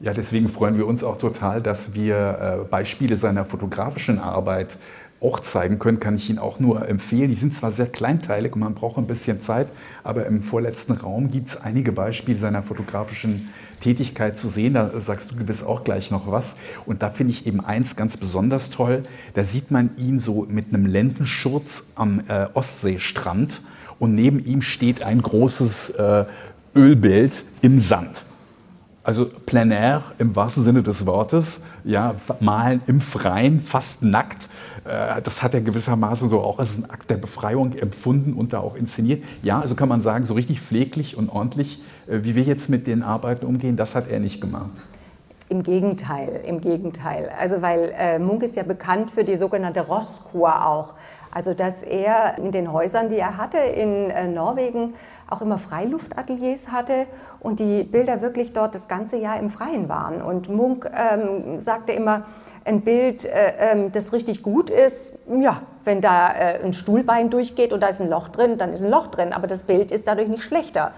[0.00, 4.78] Ja, deswegen freuen wir uns auch total, dass wir äh, Beispiele seiner fotografischen Arbeit
[5.20, 7.28] auch zeigen können, kann ich Ihnen auch nur empfehlen.
[7.28, 11.30] Die sind zwar sehr kleinteilig und man braucht ein bisschen Zeit, aber im vorletzten Raum
[11.30, 13.48] gibt es einige Beispiele seiner fotografischen
[13.80, 14.74] Tätigkeit zu sehen.
[14.74, 16.56] Da sagst du gewiss auch gleich noch was.
[16.84, 19.04] Und da finde ich eben eins ganz besonders toll.
[19.34, 23.62] Da sieht man ihn so mit einem Lendenschurz am äh, Ostseestrand
[24.02, 26.24] und neben ihm steht ein großes äh,
[26.74, 28.24] Ölbild im Sand.
[29.04, 34.48] Also plein air im wahrsten Sinne des Wortes, ja, malen im Freien, fast nackt.
[34.84, 38.58] Äh, das hat er gewissermaßen so auch als einen Akt der Befreiung empfunden und da
[38.58, 39.22] auch inszeniert.
[39.44, 42.88] Ja, also kann man sagen, so richtig pfleglich und ordentlich, äh, wie wir jetzt mit
[42.88, 44.70] den Arbeiten umgehen, das hat er nicht gemacht.
[45.48, 47.30] Im Gegenteil, im Gegenteil.
[47.38, 50.94] Also weil äh, Munk ist ja bekannt für die sogenannte Rosskur auch.
[51.32, 54.94] Also dass er in den Häusern, die er hatte in äh, Norwegen,
[55.30, 57.06] auch immer Freiluftateliers hatte
[57.40, 60.20] und die Bilder wirklich dort das ganze Jahr im Freien waren.
[60.20, 62.24] Und Munk ähm, sagte immer,
[62.66, 67.72] ein Bild, äh, äh, das richtig gut ist, ja, wenn da äh, ein Stuhlbein durchgeht
[67.72, 70.06] und da ist ein Loch drin, dann ist ein Loch drin, aber das Bild ist
[70.06, 70.92] dadurch nicht schlechter.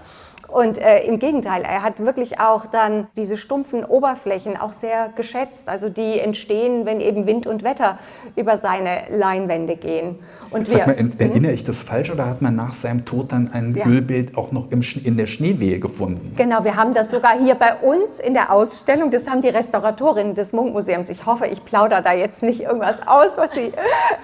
[0.55, 5.67] Und äh, im Gegenteil, er hat wirklich auch dann diese stumpfen Oberflächen auch sehr geschätzt.
[5.67, 7.99] Also die entstehen, wenn eben Wind und Wetter
[8.37, 10.15] über seine Leinwände gehen.
[10.51, 13.51] Und Sag wir, mal, erinnere ich das falsch oder hat man nach seinem Tod dann
[13.51, 13.85] ein ja.
[13.85, 16.35] Ölbild auch noch im, in der Schneewehe gefunden?
[16.37, 19.11] Genau, wir haben das sogar hier bei uns in der Ausstellung.
[19.11, 21.09] Das haben die Restauratorinnen des Munkmuseums.
[21.09, 23.73] Ich hoffe, ich plaudere da jetzt nicht irgendwas aus, was sie,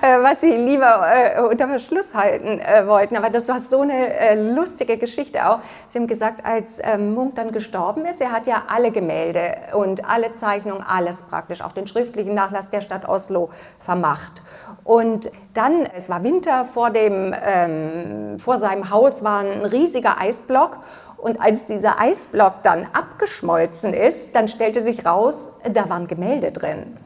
[0.01, 3.17] äh, was sie lieber äh, unter Verschluss halten äh, wollten.
[3.17, 5.59] Aber das war so eine äh, lustige Geschichte auch.
[5.89, 10.07] Sie haben gesagt, als ähm, Munk dann gestorben ist, er hat ja alle Gemälde und
[10.07, 14.41] alle Zeichnungen, alles praktisch, auch den schriftlichen Nachlass der Stadt Oslo vermacht.
[14.83, 20.77] Und dann, es war Winter, vor, dem, ähm, vor seinem Haus war ein riesiger Eisblock.
[21.17, 26.97] Und als dieser Eisblock dann abgeschmolzen ist, dann stellte sich raus, da waren Gemälde drin.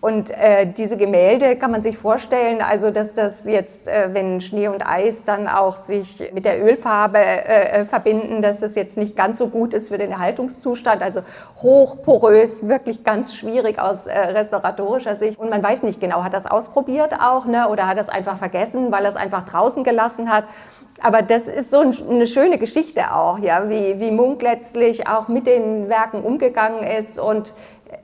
[0.00, 4.68] Und äh, diese Gemälde kann man sich vorstellen, also dass das jetzt, äh, wenn Schnee
[4.68, 9.16] und Eis dann auch sich mit der Ölfarbe äh, äh, verbinden, dass das jetzt nicht
[9.16, 11.00] ganz so gut ist für den Erhaltungszustand.
[11.00, 11.22] Also
[11.62, 15.38] hochporös, wirklich ganz schwierig aus äh, restauratorischer Sicht.
[15.38, 17.68] Und man weiß nicht genau, hat das ausprobiert auch, ne?
[17.68, 20.44] oder hat das einfach vergessen, weil er es einfach draußen gelassen hat.
[21.00, 25.46] Aber das ist so eine schöne Geschichte auch, ja, wie, wie Munk letztlich auch mit
[25.46, 27.52] den Werken umgegangen ist und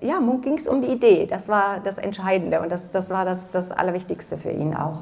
[0.00, 1.26] ja, Munk ging es um die Idee.
[1.26, 5.00] Das war das Entscheidende und das, das war das, das Allerwichtigste für ihn auch.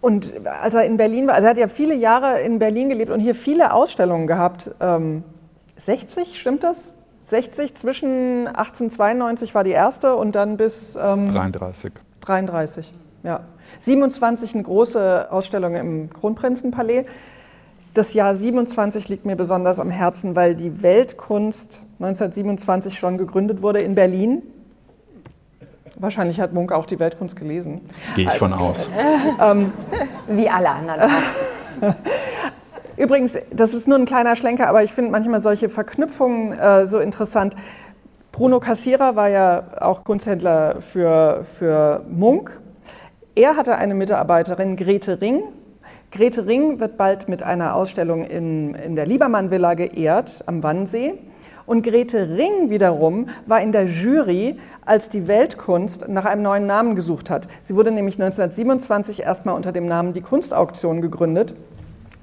[0.00, 3.10] Und als er in Berlin war, also er hat ja viele Jahre in Berlin gelebt
[3.10, 4.70] und hier viele Ausstellungen gehabt.
[4.80, 5.24] Ähm,
[5.76, 6.94] 60, stimmt das?
[7.20, 11.92] 60 zwischen 1892 war die erste und dann bis ähm, 33.
[12.20, 13.40] 33, ja.
[13.78, 17.06] 27 eine große Ausstellung im Kronprinzenpalais.
[17.94, 23.80] Das Jahr 27 liegt mir besonders am Herzen, weil die Weltkunst 1927 schon gegründet wurde
[23.82, 24.42] in Berlin.
[25.94, 27.82] Wahrscheinlich hat Munk auch die Weltkunst gelesen.
[28.16, 28.90] Gehe ich von aus.
[29.40, 29.72] Ähm,
[30.28, 31.94] Wie alle anderen auch.
[32.96, 36.98] Übrigens, das ist nur ein kleiner Schlenker, aber ich finde manchmal solche Verknüpfungen äh, so
[36.98, 37.54] interessant.
[38.32, 42.60] Bruno Cassira war ja auch Kunsthändler für, für Munk.
[43.36, 45.44] Er hatte eine Mitarbeiterin, Grete Ring,
[46.14, 51.14] Grete Ring wird bald mit einer Ausstellung in, in der Liebermann Villa geehrt am Wannsee.
[51.66, 56.94] Und Grete Ring wiederum war in der Jury, als die Weltkunst nach einem neuen Namen
[56.94, 57.48] gesucht hat.
[57.62, 61.56] Sie wurde nämlich 1927 erstmal unter dem Namen Die Kunstauktion gegründet.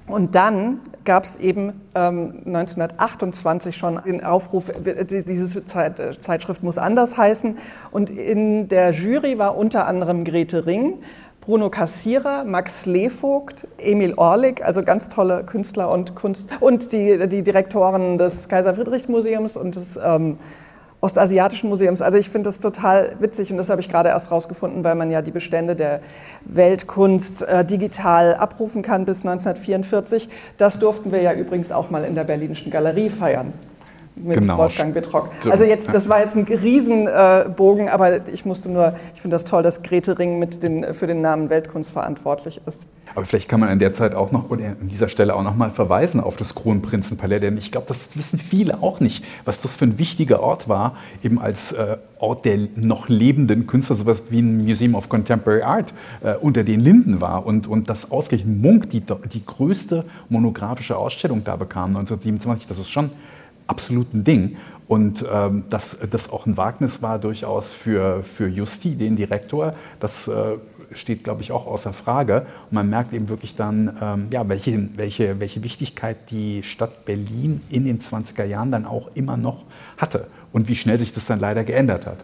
[0.07, 7.17] Und dann gab es eben ähm, 1928 schon den Aufruf, diese Zeit, Zeitschrift muss anders
[7.17, 7.57] heißen.
[7.91, 10.99] Und in der Jury war unter anderem Grete Ring,
[11.41, 17.41] Bruno Kassierer, Max Levogt, Emil Orlik, also ganz tolle Künstler und Kunst und die, die
[17.41, 20.37] Direktoren des Kaiser Friedrich Museums und des ähm,
[20.99, 22.03] Ostasiatischen Museums.
[22.03, 25.09] Also ich finde das total witzig und das habe ich gerade erst rausgefunden, weil man
[25.09, 26.01] ja die Bestände der
[26.45, 30.29] Weltkunst äh, digital abrufen kann bis 1944.
[30.59, 33.51] Das durften wir ja übrigens auch mal in der Berlinischen Galerie feiern
[34.15, 34.57] mit genau.
[34.57, 35.29] Wolfgang Wittrock.
[35.49, 39.45] Also jetzt, das war jetzt ein Riesenbogen, äh, aber ich musste nur, ich finde das
[39.45, 42.85] toll, dass Grete Ring mit den, für den Namen Weltkunst verantwortlich ist.
[43.13, 45.55] Aber vielleicht kann man an der Zeit auch noch oder an dieser Stelle auch noch
[45.55, 49.75] mal verweisen auf das Kronprinzenpalais, denn ich glaube, das wissen viele auch nicht, was das
[49.75, 54.41] für ein wichtiger Ort war, eben als äh, Ort der noch lebenden Künstler, sowas wie
[54.41, 58.89] ein Museum of Contemporary Art äh, unter den Linden war und, und dass ausgerechnet Munk
[58.91, 63.09] die, die größte monografische Ausstellung da bekam 1927, das ist schon
[63.71, 64.57] absolut ein Ding.
[64.87, 70.27] Und ähm, dass das auch ein Wagnis war durchaus für, für Justi, den Direktor, das
[70.27, 70.57] äh,
[70.91, 72.45] steht, glaube ich, auch außer Frage.
[72.69, 77.61] Und man merkt eben wirklich dann, ähm, ja, welche, welche, welche Wichtigkeit die Stadt Berlin
[77.69, 79.63] in den 20er Jahren dann auch immer noch
[79.95, 82.17] hatte und wie schnell sich das dann leider geändert hat.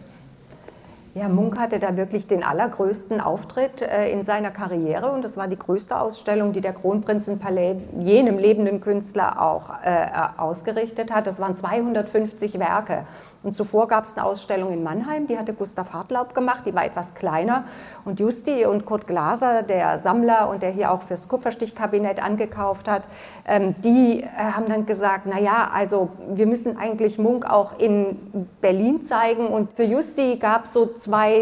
[1.14, 5.48] Ja, Munk hatte da wirklich den allergrößten Auftritt äh, in seiner Karriere und das war
[5.48, 11.26] die größte Ausstellung, die der Kronprinzenpalais jenem lebenden Künstler auch äh, ausgerichtet hat.
[11.26, 13.04] Das waren 250 Werke.
[13.42, 16.84] Und zuvor gab es eine Ausstellung in Mannheim, die hatte Gustav Hartlaub gemacht, die war
[16.84, 17.64] etwas kleiner.
[18.04, 23.04] Und Justi und Kurt Glaser, der Sammler und der hier auch fürs Kupferstichkabinett angekauft hat,
[23.46, 28.18] ähm, die äh, haben dann gesagt, na ja, also wir müssen eigentlich Munk auch in
[28.60, 29.46] Berlin zeigen.
[29.46, 30.86] Und für Justi gab es so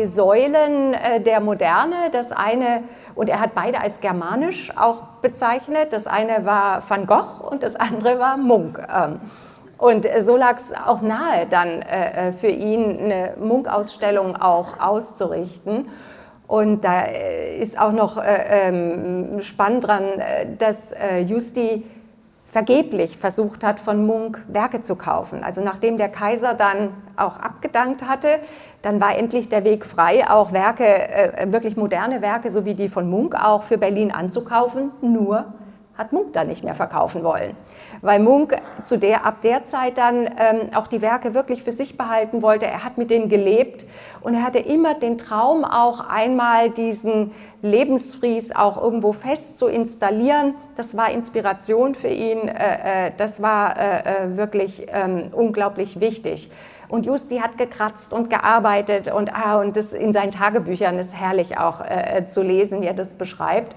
[0.04, 2.10] Säulen äh, der Moderne.
[2.12, 5.92] Das eine, und er hat beide als germanisch auch bezeichnet.
[5.92, 8.80] Das eine war Van Gogh und das andere war Munk.
[8.88, 9.20] Ähm,
[9.78, 15.88] und äh, so lag es auch nahe, dann äh, für ihn eine Munk-Ausstellung auch auszurichten.
[16.46, 17.02] Und da
[17.60, 20.04] ist auch noch ähm, spannend dran,
[20.60, 21.84] dass Justi
[22.56, 25.44] vergeblich versucht hat, von Munk Werke zu kaufen.
[25.44, 28.38] Also nachdem der Kaiser dann auch abgedankt hatte,
[28.80, 33.10] dann war endlich der Weg frei, auch Werke, wirklich moderne Werke, so wie die von
[33.10, 34.90] Munk auch für Berlin anzukaufen.
[35.02, 35.52] Nur
[35.98, 37.54] hat Munk dann nicht mehr verkaufen wollen.
[38.02, 41.96] Weil Munk zu der, ab der Zeit dann ähm, auch die Werke wirklich für sich
[41.96, 42.66] behalten wollte.
[42.66, 43.86] Er hat mit denen gelebt
[44.20, 47.32] und er hatte immer den Traum, auch einmal diesen
[47.62, 50.54] Lebensfries auch irgendwo fest zu installieren.
[50.76, 52.48] Das war Inspiration für ihn.
[52.48, 56.50] Äh, äh, das war äh, äh wirklich ähm, unglaublich wichtig.
[56.88, 61.58] Und Justi hat gekratzt und gearbeitet und, ah, und das in seinen Tagebüchern ist herrlich
[61.58, 63.74] auch äh, zu lesen, wie er das beschreibt.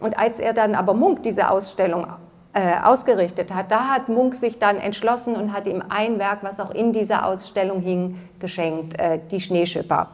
[0.00, 2.06] Und als er dann aber Munk diese Ausstellung
[2.54, 6.60] äh, ausgerichtet hat, da hat Munk sich dann entschlossen und hat ihm ein Werk, was
[6.60, 10.08] auch in dieser Ausstellung hing, geschenkt, äh, die Schneeschipper.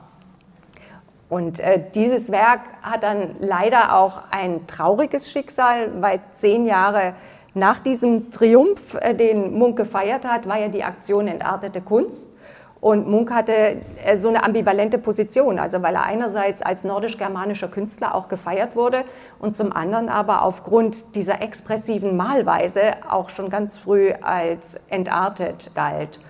[1.29, 7.14] Und äh, dieses Werk hat dann leider auch ein trauriges Schicksal, weil zehn Jahre
[7.55, 12.31] nach diesem Triumph, äh, den Munk gefeiert hat, war ja die Aktion Entartete Kunst.
[12.80, 18.14] Und Munk hatte äh, so eine ambivalente Position, also weil er einerseits als nordisch-germanischer Künstler
[18.14, 19.04] auch gefeiert wurde
[19.40, 26.20] und zum anderen aber aufgrund dieser expressiven Malweise auch schon ganz früh als entartet galt.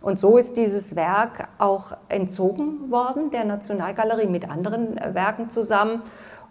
[0.00, 6.02] Und so ist dieses Werk auch entzogen worden der Nationalgalerie mit anderen äh, Werken zusammen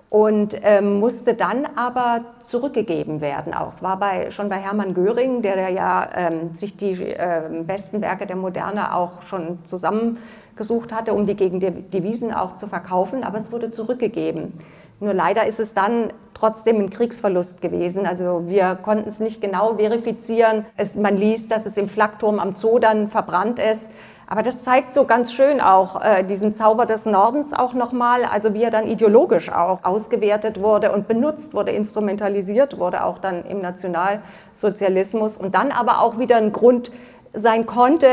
[0.09, 3.53] und ähm, musste dann aber zurückgegeben werden.
[3.53, 8.01] Auch es war bei, schon bei Hermann Göring, der ja ähm, sich die äh, besten
[8.01, 13.23] Werke der Moderne auch schon zusammengesucht hatte, um die gegen die Devisen auch zu verkaufen,
[13.23, 14.53] aber es wurde zurückgegeben.
[14.99, 18.05] Nur leider ist es dann trotzdem ein Kriegsverlust gewesen.
[18.05, 20.65] Also wir konnten es nicht genau verifizieren.
[20.75, 23.89] Es, man liest, dass es im Flakturm am Zoo dann verbrannt ist.
[24.29, 28.53] Aber das zeigt so ganz schön auch äh, diesen Zauber des Nordens auch nochmal, also
[28.53, 33.61] wie er dann ideologisch auch ausgewertet wurde und benutzt wurde, instrumentalisiert wurde, auch dann im
[33.61, 36.91] Nationalsozialismus und dann aber auch wieder ein Grund
[37.33, 38.07] sein konnte,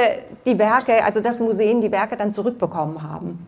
[0.46, 3.44] die Werke, also das Museen die Werke dann zurückbekommen haben.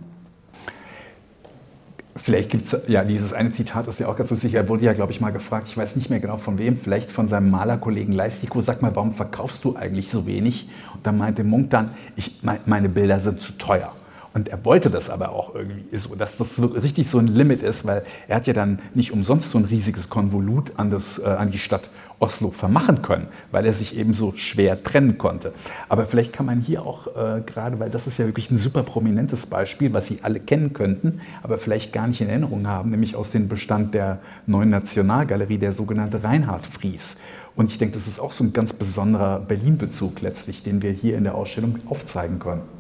[2.17, 4.59] Vielleicht gibt es, ja, dieses eine Zitat ist ja auch ganz sicher.
[4.59, 7.11] Er wurde ja, glaube ich, mal gefragt, ich weiß nicht mehr genau von wem, vielleicht
[7.11, 10.69] von seinem Malerkollegen Leistiko, sag mal, warum verkaufst du eigentlich so wenig?
[10.95, 13.93] Und dann meinte Munk dann, ich, meine Bilder sind zu teuer.
[14.37, 17.87] Und er wollte das aber auch irgendwie so, dass das richtig so ein Limit ist,
[17.87, 21.51] weil er hat ja dann nicht umsonst so ein riesiges Konvolut an, das, äh, an
[21.51, 25.53] die Stadt Oslo vermachen können, weil er sich eben so schwer trennen konnte.
[25.89, 28.83] Aber vielleicht kann man hier auch äh, gerade, weil das ist ja wirklich ein super
[28.83, 33.17] prominentes Beispiel, was Sie alle kennen könnten, aber vielleicht gar nicht in Erinnerung haben, nämlich
[33.17, 37.17] aus dem Bestand der neuen Nationalgalerie, der sogenannte Reinhard Fries.
[37.55, 41.17] Und ich denke, das ist auch so ein ganz besonderer Berlin-Bezug letztlich, den wir hier
[41.17, 42.76] in der Ausstellung aufzeigen können.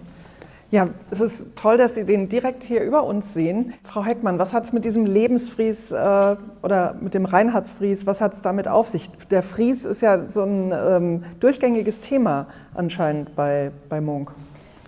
[0.72, 3.74] Ja, es ist toll, dass Sie den direkt hier über uns sehen.
[3.84, 8.34] Frau Heckmann, was hat es mit diesem Lebensfries äh, oder mit dem Reinhardsfries, was hat
[8.34, 9.08] es damit auf sich?
[9.30, 14.32] Der Fries ist ja so ein ähm, durchgängiges Thema anscheinend bei, bei Munk.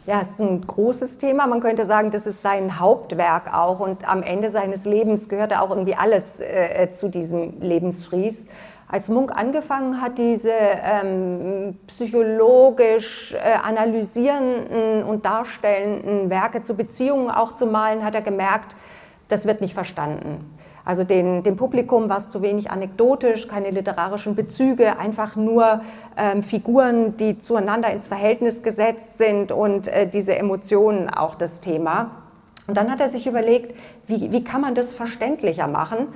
[0.08, 1.46] Ja, es ist ein großes Thema.
[1.46, 3.78] Man könnte sagen, das ist sein Hauptwerk auch.
[3.78, 8.46] Und am Ende seines Lebens gehörte auch irgendwie alles äh, zu diesem Lebensfries.
[8.90, 17.54] Als Munk angefangen hat, diese ähm, psychologisch äh, analysierenden und darstellenden Werke zu Beziehungen auch
[17.54, 18.74] zu malen, hat er gemerkt,
[19.28, 20.56] das wird nicht verstanden.
[20.86, 25.82] Also den, dem Publikum war es zu wenig anekdotisch, keine literarischen Bezüge, einfach nur
[26.16, 32.27] ähm, Figuren, die zueinander ins Verhältnis gesetzt sind und äh, diese Emotionen auch das Thema.
[32.68, 33.74] Und dann hat er sich überlegt,
[34.06, 36.08] wie, wie kann man das verständlicher machen?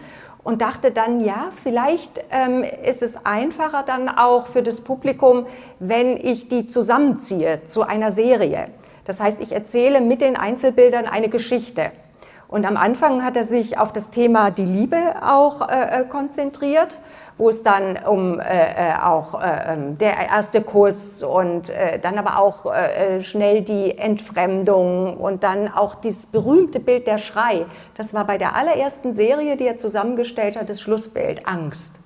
[0.44, 5.46] und dachte dann, ja, vielleicht ähm, ist es einfacher dann auch für das Publikum,
[5.78, 8.68] wenn ich die zusammenziehe zu einer Serie.
[9.04, 11.92] Das heißt, ich erzähle mit den Einzelbildern eine Geschichte.
[12.48, 16.98] Und am Anfang hat er sich auf das Thema die Liebe auch äh, äh konzentriert
[17.38, 22.18] wo es dann um äh, äh auch äh, ähm, der erste Kuss und äh, dann
[22.18, 27.66] aber auch äh, äh, schnell die Entfremdung und dann auch dieses berühmte Bild der Schrei.
[27.96, 31.98] Das war bei der allerersten Serie, die er zusammengestellt hat, das Schlussbild, Angst.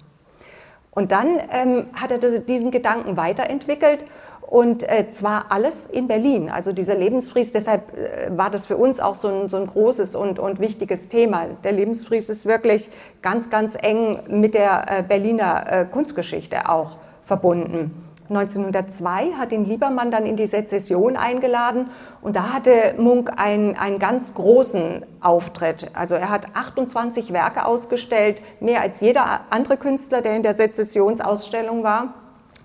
[0.91, 4.07] Und dann ähm, hat er diesen Gedanken weiterentwickelt
[4.47, 9.01] und äh, zwar alles in Berlin, also dieser Lebensfries, deshalb äh, war das für uns
[9.01, 11.47] auch so ein, so ein großes und, und wichtiges Thema.
[11.64, 12.88] Der Lebensfries ist wirklich
[13.22, 18.03] ganz, ganz eng mit der äh, Berliner äh, Kunstgeschichte auch verbunden.
[18.28, 21.90] 1902 hat ihn Liebermann dann in die Sezession eingeladen
[22.22, 25.90] und da hatte Munk einen, einen ganz großen Auftritt.
[25.94, 31.84] Also er hat 28 Werke ausgestellt, mehr als jeder andere Künstler, der in der Sezessionsausstellung
[31.84, 32.14] war.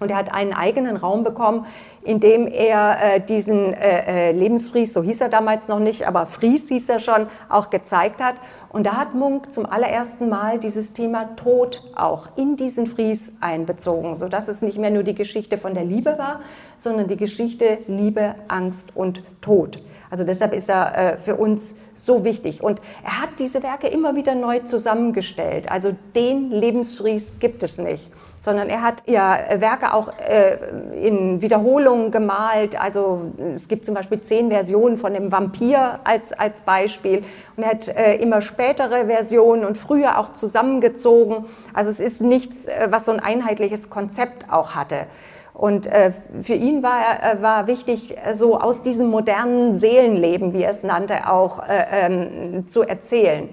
[0.02, 1.68] Und er hat einen eigenen Raum bekommen,
[2.04, 6.26] in dem er äh, diesen äh, äh, Lebensfries, so hieß er damals noch nicht, aber
[6.26, 8.36] Fries hieß er schon, auch gezeigt hat.
[8.70, 14.16] Und da hat Munk zum allerersten Mal dieses Thema Tod auch in diesen Fries einbezogen,
[14.16, 16.42] sodass es nicht mehr nur die Geschichte von der Liebe war,
[16.78, 19.84] sondern die Geschichte Liebe, Angst und Tod.
[20.10, 22.64] Also deshalb ist er äh, für uns so wichtig.
[22.64, 25.70] Und er hat diese Werke immer wieder neu zusammengestellt.
[25.72, 28.10] Also den Lebensfries gibt es nicht
[28.42, 30.58] sondern er hat ja Werke auch äh,
[31.00, 32.80] in Wiederholungen gemalt.
[32.82, 37.24] Also es gibt zum Beispiel zehn Versionen von dem Vampir als, als Beispiel.
[37.56, 41.46] Und er hat äh, immer spätere Versionen und früher auch zusammengezogen.
[41.74, 45.06] Also es ist nichts, äh, was so ein einheitliches Konzept auch hatte.
[45.54, 46.12] Und äh,
[46.42, 51.30] für ihn war, äh, war wichtig, so aus diesem modernen Seelenleben, wie er es nannte,
[51.30, 53.50] auch äh, ähm, zu erzählen.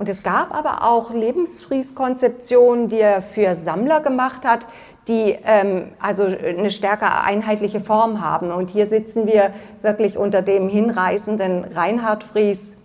[0.00, 4.66] Und es gab aber auch Lebensfrieskonzeptionen, die er für Sammler gemacht hat,
[5.08, 8.50] die ähm, also eine stärker einheitliche Form haben.
[8.50, 12.78] Und hier sitzen wir wirklich unter dem hinreißenden Reinhard Fries.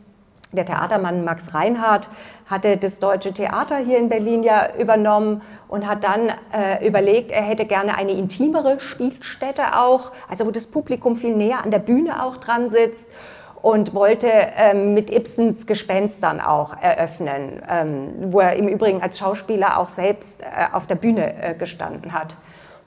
[0.52, 2.10] Der Theatermann Max Reinhardt
[2.48, 7.44] hatte das Deutsche Theater hier in Berlin ja übernommen und hat dann äh, überlegt, er
[7.44, 12.22] hätte gerne eine intimere Spielstätte auch, also wo das Publikum viel näher an der Bühne
[12.22, 13.08] auch dran sitzt
[13.66, 19.80] und wollte ähm, mit Ibsens Gespenstern auch eröffnen, ähm, wo er im Übrigen als Schauspieler
[19.80, 22.36] auch selbst äh, auf der Bühne äh, gestanden hat.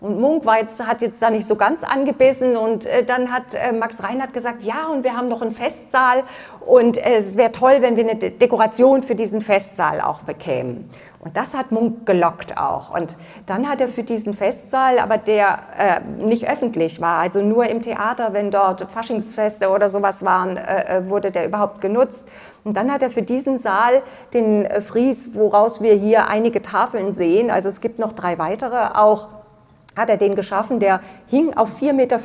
[0.01, 3.55] Und Munk war jetzt, hat jetzt da nicht so ganz angebissen und äh, dann hat
[3.55, 6.23] äh, Max Reinhardt gesagt, ja, und wir haben noch einen Festsaal
[6.65, 10.89] und äh, es wäre toll, wenn wir eine De Dekoration für diesen Festsaal auch bekämen.
[11.19, 12.95] Und das hat Munk gelockt auch.
[12.95, 17.67] Und dann hat er für diesen Festsaal, aber der äh, nicht öffentlich war, also nur
[17.67, 22.29] im Theater, wenn dort Faschingsfeste oder sowas waren, äh, äh wurde der überhaupt genutzt.
[22.63, 27.13] Und dann hat er für diesen Saal den äh, Fries, woraus wir hier einige Tafeln
[27.13, 29.38] sehen, also es gibt noch drei weitere, auch
[29.99, 32.19] hat er den geschaffen, der hing auf 4,50 Meter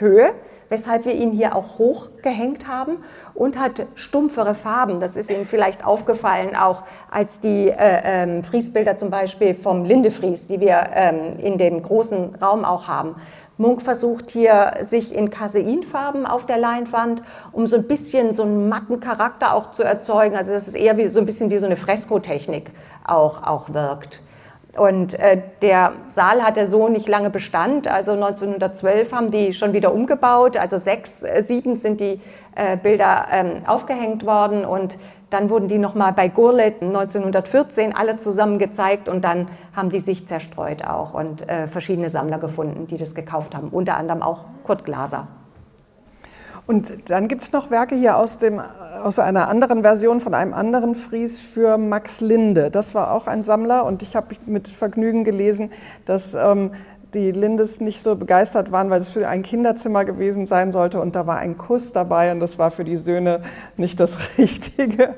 [0.00, 0.32] Höhe
[0.68, 2.98] weshalb wir ihn hier auch hochgehängt haben
[3.34, 5.00] und hat stumpfere Farben.
[5.00, 10.48] Das ist Ihnen vielleicht aufgefallen, auch als die äh, ähm, Friesbilder zum Beispiel vom Lindefries,
[10.48, 13.16] die wir ähm, in dem großen Raum auch haben.
[13.58, 17.22] Munk versucht hier sich in Kaseinfarben auf der Leinwand,
[17.52, 20.36] um so ein bisschen so einen matten Charakter auch zu erzeugen.
[20.36, 22.70] Also dass es eher wie, so ein bisschen wie so eine Freskotechnik
[23.06, 24.20] auch, auch wirkt.
[24.78, 27.88] Und äh, der Saal hatte so nicht lange Bestand.
[27.88, 30.56] Also 1912 haben die schon wieder umgebaut.
[30.56, 32.20] Also sechs, äh, sieben sind die
[32.54, 34.98] äh, Bilder ähm, aufgehängt worden und
[35.30, 40.26] dann wurden die nochmal bei Gurlet 1914 alle zusammen gezeigt und dann haben die sich
[40.26, 43.68] zerstreut auch und äh, verschiedene Sammler gefunden, die das gekauft haben.
[43.70, 45.26] Unter anderem auch Kurt Glaser.
[46.66, 48.60] Und dann gibt es noch Werke hier aus, dem,
[49.02, 52.72] aus einer anderen Version von einem anderen Fries für Max Linde.
[52.72, 55.70] Das war auch ein Sammler und ich habe mit Vergnügen gelesen,
[56.06, 56.72] dass ähm,
[57.14, 61.14] die Lindes nicht so begeistert waren, weil es für ein Kinderzimmer gewesen sein sollte und
[61.14, 63.42] da war ein Kuss dabei und das war für die Söhne
[63.76, 65.14] nicht das Richtige,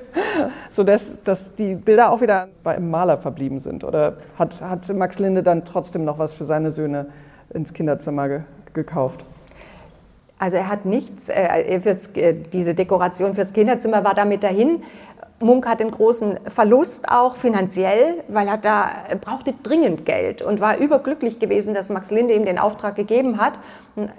[0.69, 3.85] sodass dass die Bilder auch wieder beim Maler verblieben sind.
[3.85, 7.07] Oder hat, hat Max Linde dann trotzdem noch was für seine Söhne
[7.55, 8.41] ins Kinderzimmer ge
[8.75, 9.25] gekauft?
[10.39, 14.83] Also er hat nichts, äh, fürs, äh, diese Dekoration fürs Kinderzimmer war damit dahin.
[15.41, 20.61] Munk hat einen großen Verlust auch finanziell, weil er da er brauchte dringend Geld und
[20.61, 23.53] war überglücklich gewesen, dass Max Linde ihm den Auftrag gegeben hat.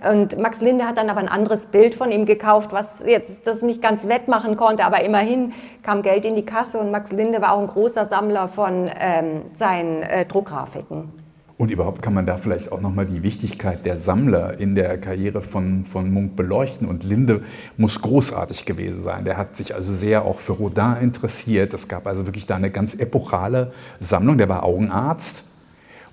[0.09, 3.61] Und Max Linde hat dann aber ein anderes Bild von ihm gekauft, was jetzt das
[3.61, 5.51] nicht ganz wettmachen konnte, aber immerhin
[5.84, 9.41] kam Geld in die Kasse und Max Linde war auch ein großer Sammler von ähm,
[9.53, 11.18] seinen äh, Druckgrafiken.
[11.60, 15.41] Und überhaupt kann man da vielleicht auch nochmal die Wichtigkeit der Sammler in der Karriere
[15.41, 16.88] von, von Munk beleuchten.
[16.88, 17.41] Und Linde
[17.76, 19.26] muss großartig gewesen sein.
[19.26, 21.74] Der hat sich also sehr auch für Rodin interessiert.
[21.74, 24.38] Es gab also wirklich da eine ganz epochale Sammlung.
[24.38, 25.43] Der war Augenarzt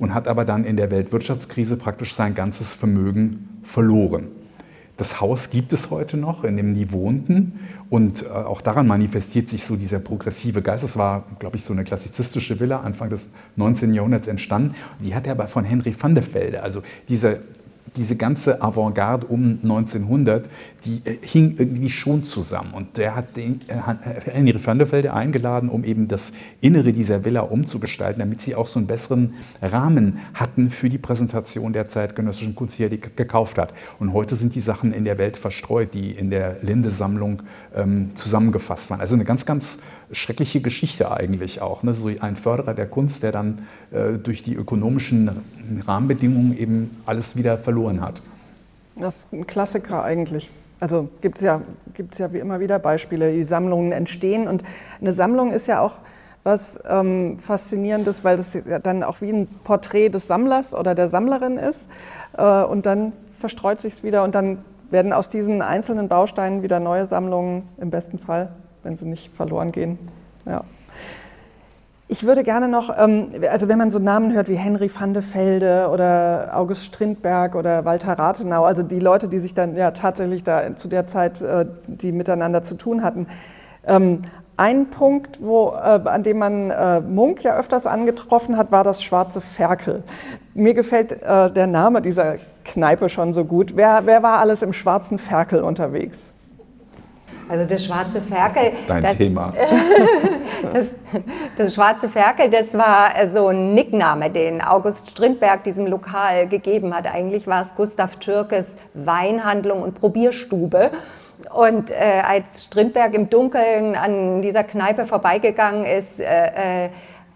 [0.01, 4.27] und hat aber dann in der Weltwirtschaftskrise praktisch sein ganzes Vermögen verloren.
[4.97, 7.61] Das Haus gibt es heute noch, in dem die wohnten.
[7.91, 10.85] Und äh, auch daran manifestiert sich so dieser progressive Geist.
[10.85, 13.93] Es war, glaube ich, so eine klassizistische Villa Anfang des 19.
[13.93, 14.75] Jahrhunderts entstanden.
[15.01, 17.37] Die hatte aber von Henry van der Velde, also dieser
[17.97, 20.49] diese ganze Avantgarde um 1900,
[20.85, 22.75] die äh, hing irgendwie schon zusammen.
[22.75, 27.25] Und der hat den, äh, Henry van der Velde eingeladen, um eben das Innere dieser
[27.25, 32.55] Villa umzugestalten, damit sie auch so einen besseren Rahmen hatten für die Präsentation der zeitgenössischen
[32.55, 33.73] Kunst, die er gekauft hat.
[33.99, 37.43] Und heute sind die Sachen in der Welt verstreut, die in der Linde-Sammlung
[37.77, 39.01] ähm, zusammengefasst waren.
[39.01, 39.79] Also eine ganz, ganz
[40.11, 41.83] schreckliche Geschichte eigentlich auch.
[41.83, 41.95] Ne?
[41.95, 43.59] So ein Förderer der Kunst, der dann
[43.93, 45.31] äh, durch die ökonomischen
[45.87, 48.23] Rahmenbedingungen eben alles wieder verloren hat.
[48.97, 50.51] Das ist ein Klassiker eigentlich.
[50.81, 51.63] Also gibt es ja,
[51.95, 54.49] gibt's ja wie immer wieder Beispiele, die Sammlungen entstehen.
[54.49, 54.63] Und
[55.01, 55.99] eine Sammlung ist ja auch
[56.45, 61.09] was ähm, Faszinierendes, weil das ja dann auch wie ein Porträt des Sammlers oder der
[61.09, 61.89] Sammlerin ist.
[62.37, 64.59] Äh, und dann verstreut sich es wieder und dann
[64.91, 68.51] werden aus diesen einzelnen Bausteinen wieder neue Sammlungen im besten Fall
[68.87, 69.99] wenn sie nicht verloren gehen.
[70.47, 70.63] Ja.
[72.09, 75.25] Ich würde gerne noch, ähm, also wenn man so Namen hört wie Henry van de
[75.25, 80.45] Velde oder August Strindberg oder Walter Rathenau, also die Leute, die sich dann ja tatsächlich
[80.45, 83.27] da zu der Zeit, äh, die miteinander zu tun hatten.
[84.57, 89.03] Ein Punkt, wo, äh, an dem man äh, Munk ja öfters angetroffen hat, war das
[89.03, 90.03] Schwarze Ferkel.
[90.55, 93.77] Mir gefällt der Name dieser Kneipe schon so gut.
[93.77, 96.31] Wer, wer war alles im Schwarzen Ferkel unterwegs?
[97.49, 98.73] Also das schwarze Ferkel.
[98.89, 99.53] Dein das, Thema.
[100.73, 100.95] das,
[101.57, 107.07] das, schwarze Ferkel, das war so ein Nickname, den August Strindberg diesem Lokal gegeben hat.
[107.07, 110.91] Eigentlich war es Gustav Türkes Weinhandlung und Probierstube.
[111.55, 116.91] Und äh, als Strindberg im Dunkeln an dieser Kneipe vorbeigegangen ist, äh, äh,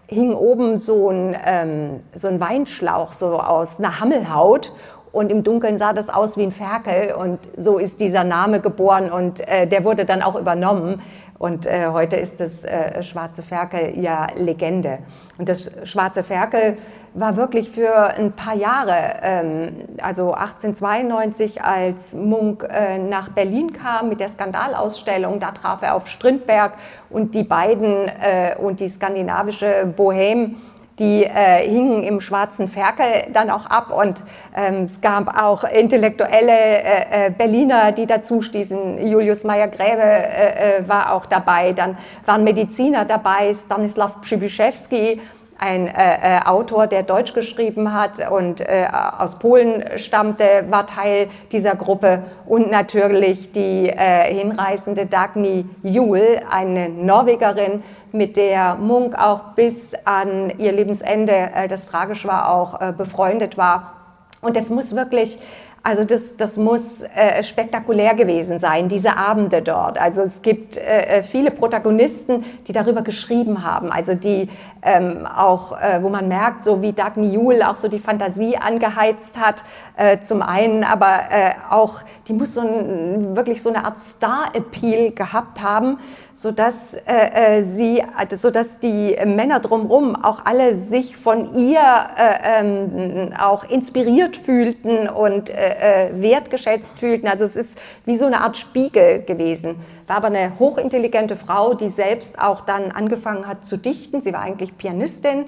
[0.07, 4.73] hing oben so ein, ähm, so ein Weinschlauch so aus einer Hammelhaut.
[5.11, 7.13] Und im Dunkeln sah das aus wie ein Ferkel.
[7.13, 9.11] Und so ist dieser Name geboren.
[9.11, 11.01] Und äh, der wurde dann auch übernommen.
[11.41, 14.99] Und äh, heute ist das äh, Schwarze Ferkel ja Legende.
[15.39, 16.77] Und das Schwarze Ferkel
[17.15, 19.73] war wirklich für ein paar Jahre, ähm,
[20.03, 26.07] also 1892, als Munk äh, nach Berlin kam mit der Skandalausstellung, da traf er auf
[26.07, 26.73] Strindberg
[27.09, 30.57] und die beiden äh, und die skandinavische Bohème
[31.01, 34.21] die äh, hingen im schwarzen Ferkel dann auch ab und
[34.55, 39.07] ähm, es gab auch intellektuelle äh, äh Berliner, die dazu stießen.
[39.07, 41.97] Julius Meyer-Gräbe äh, äh, war auch dabei, dann
[42.27, 45.19] waren Mediziner dabei, Stanislav Przybyszewski,
[45.61, 51.29] ein äh, äh, Autor, der Deutsch geschrieben hat und äh, aus Polen stammte, war Teil
[51.51, 52.23] dieser Gruppe.
[52.47, 57.83] Und natürlich die äh, hinreißende Dagny Juhl, eine Norwegerin,
[58.13, 63.57] mit der Munk auch bis an ihr Lebensende, äh, das tragisch war, auch äh, befreundet
[63.57, 63.93] war.
[64.41, 65.39] Und es muss wirklich
[65.83, 69.99] also das, das muss äh, spektakulär gewesen sein, diese Abende dort.
[69.99, 74.47] Also es gibt äh, äh, viele Protagonisten, die darüber geschrieben haben, also die
[74.83, 79.39] ähm, auch, äh, wo man merkt, so wie Dagny Juhl auch so die Fantasie angeheizt
[79.39, 79.63] hat,
[79.97, 85.11] äh, zum einen, aber äh, auch, die muss so ein, wirklich so eine Art Star-Appeal
[85.11, 85.97] gehabt haben,
[86.41, 88.03] sodass äh, äh, sie,
[88.35, 95.51] sodass die Männer drumherum auch alle sich von ihr äh, ähm, auch inspiriert fühlten und
[95.51, 97.27] äh, äh, wertgeschätzt fühlten.
[97.27, 99.75] Also es ist wie so eine Art Spiegel gewesen.
[100.07, 104.21] War aber eine hochintelligente Frau, die selbst auch dann angefangen hat zu dichten.
[104.21, 105.45] Sie war eigentlich Pianistin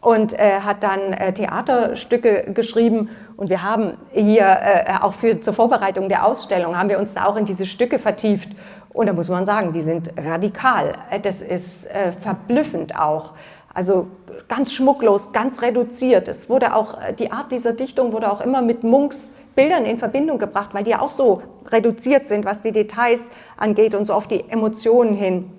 [0.00, 3.08] und äh, hat dann äh, Theaterstücke geschrieben.
[3.36, 7.24] Und wir haben hier äh, auch für, zur Vorbereitung der Ausstellung, haben wir uns da
[7.24, 8.48] auch in diese Stücke vertieft.
[8.94, 10.92] Und da muss man sagen, die sind radikal.
[11.22, 13.32] Das ist äh, verblüffend auch.
[13.74, 14.06] Also
[14.48, 16.28] ganz schmucklos, ganz reduziert.
[16.28, 19.98] Es wurde auch, äh, die Art dieser Dichtung wurde auch immer mit Munks Bildern in
[19.98, 24.12] Verbindung gebracht, weil die ja auch so reduziert sind, was die Details angeht und so
[24.12, 25.50] auf die Emotionen hin.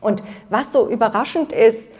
[0.00, 1.90] Und was so überraschend ist,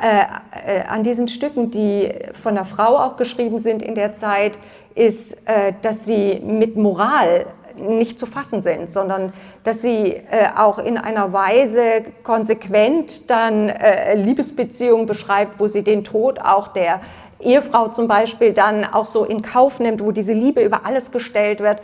[0.00, 4.58] äh, äh, an diesen Stücken, die von einer Frau auch geschrieben sind in der Zeit,
[4.94, 7.46] ist, äh, dass sie mit Moral
[7.78, 9.32] nicht zu fassen sind, sondern
[9.64, 16.04] dass sie äh, auch in einer Weise konsequent dann äh, Liebesbeziehungen beschreibt, wo sie den
[16.04, 17.00] Tod auch der
[17.40, 21.60] Ehefrau zum Beispiel dann auch so in Kauf nimmt, wo diese Liebe über alles gestellt
[21.60, 21.80] wird.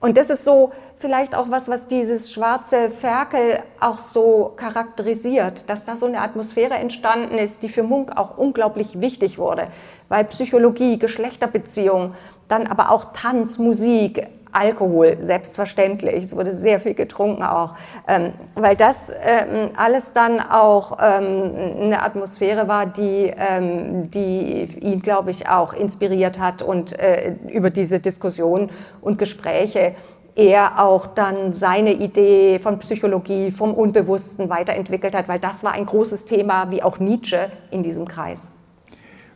[0.00, 5.84] Und das ist so vielleicht auch was, was dieses schwarze Ferkel auch so charakterisiert, dass
[5.84, 9.68] da so eine Atmosphäre entstanden ist, die für Munk auch unglaublich wichtig wurde,
[10.08, 12.14] weil Psychologie, Geschlechterbeziehungen,
[12.48, 16.24] dann aber auch Tanz, Musik, Alkohol, selbstverständlich.
[16.24, 17.74] Es wurde sehr viel getrunken auch,
[18.06, 25.00] ähm, weil das ähm, alles dann auch ähm, eine Atmosphäre war, die, ähm, die ihn,
[25.02, 29.94] glaube ich, auch inspiriert hat und äh, über diese Diskussion und Gespräche
[30.36, 35.86] er auch dann seine Idee von Psychologie, vom Unbewussten weiterentwickelt hat, weil das war ein
[35.86, 38.42] großes Thema, wie auch Nietzsche in diesem Kreis.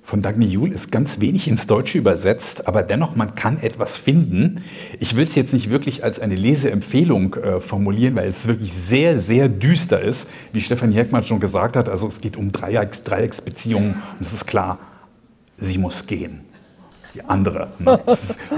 [0.08, 4.62] Von Dagny Juhl ist ganz wenig ins Deutsche übersetzt, aber dennoch, man kann etwas finden.
[5.00, 9.18] Ich will es jetzt nicht wirklich als eine Leseempfehlung äh, formulieren, weil es wirklich sehr,
[9.18, 11.90] sehr düster ist, wie Stefan Jerkmann schon gesagt hat.
[11.90, 14.78] Also es geht um Dreiecks, Dreiecksbeziehungen und es ist klar,
[15.58, 16.40] sie muss gehen
[17.14, 17.68] die andere.
[17.78, 18.00] Ne?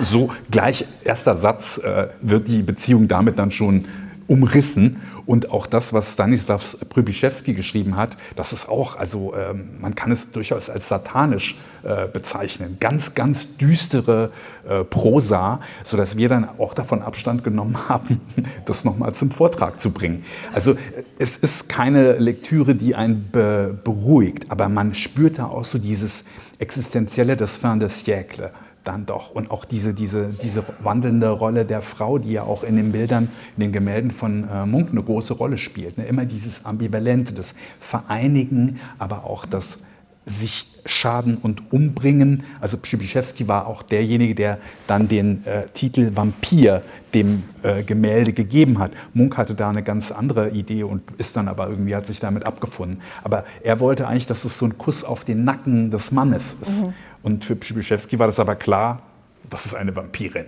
[0.01, 3.87] so gleich erster Satz äh, wird die Beziehung damit dann schon
[4.31, 5.01] umrissen.
[5.27, 10.11] Und auch das, was Stanislav Prybiszewski geschrieben hat, das ist auch, also ähm, man kann
[10.11, 12.79] es durchaus als satanisch äh, bezeichnen.
[12.81, 14.31] Ganz, ganz düstere
[14.67, 18.21] äh, Prosa, sodass wir dann auch davon Abstand genommen haben,
[18.65, 20.25] das nochmal zum Vortrag zu bringen.
[20.53, 20.77] Also
[21.19, 26.25] es ist keine Lektüre, die einen be beruhigt, aber man spürt da auch so dieses
[26.59, 28.51] Existenzielle des Fin de siècle
[28.85, 29.31] dann doch.
[29.31, 33.29] Und auch diese, diese, diese wandelnde Rolle der Frau, die ja auch in den Bildern,
[33.57, 35.99] in den Gemälden von äh, Munk eine große Rolle spielt.
[35.99, 36.05] Ne?
[36.05, 39.81] Immer dieses Ambivalente, das Vereinigen, aber auch das
[40.27, 42.45] sich schaden und umbringen.
[42.61, 46.83] Also Przybyszewski war auch derjenige, der dann den äh, Titel Vampir
[47.15, 48.93] dem äh, Gemälde gegeben hat.
[49.13, 52.47] Munk hatte da eine ganz andere Idee und ist dann aber irgendwie, hat sich damit
[52.47, 53.01] abgefunden.
[53.25, 56.85] Aber er wollte eigentlich, dass es so ein Kuss auf den Nacken des Mannes ist.
[56.85, 56.95] Mhm.
[57.23, 59.03] Und für Przybyszewski war das aber klar,
[59.49, 60.47] das ist eine Vampirin.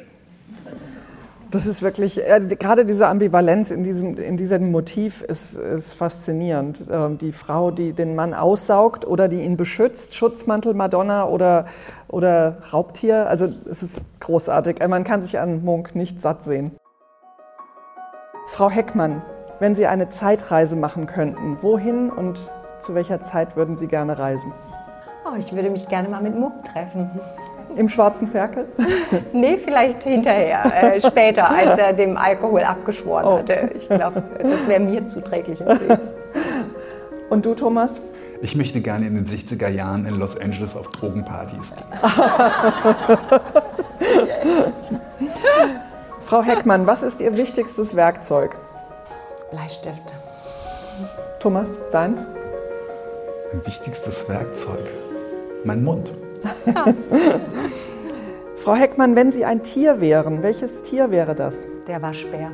[1.51, 6.85] Das ist wirklich, also gerade diese Ambivalenz in diesem, in diesem Motiv ist, ist faszinierend.
[6.91, 11.67] Ähm, die Frau, die den Mann aussaugt oder die ihn beschützt, Schutzmantel Madonna oder,
[12.09, 14.81] oder Raubtier, also es ist großartig.
[14.81, 16.71] Also man kann sich an Munk nicht satt sehen.
[18.47, 19.21] Frau Heckmann,
[19.61, 22.51] wenn Sie eine Zeitreise machen könnten, wohin und
[22.81, 24.53] zu welcher Zeit würden Sie gerne reisen?
[25.25, 27.11] Oh, ich würde mich gerne mal mit Muck treffen.
[27.77, 28.67] Im schwarzen Ferkel?
[29.33, 33.39] nee, vielleicht hinterher, äh, später, als er dem Alkohol abgeschworen oh.
[33.39, 33.71] hatte.
[33.77, 36.09] Ich glaube, das wäre mir zuträglicher gewesen.
[37.31, 38.03] Und du, Thomas?
[38.43, 41.87] Ich möchte gerne in den 60er Jahren in Los Angeles auf Drogenpartys gehen.
[46.23, 48.57] Frau Heckmann, was ist Ihr wichtigstes Werkzeug?
[49.51, 50.03] Bleistift.
[51.39, 52.27] Thomas, deins?
[53.53, 54.91] Mein wichtigstes Werkzeug?
[55.65, 56.13] Mein Mund.
[58.57, 61.55] Frau Heckmann, wenn Sie ein Tier wären, welches Tier wäre das?
[61.87, 62.51] Der Waschbär.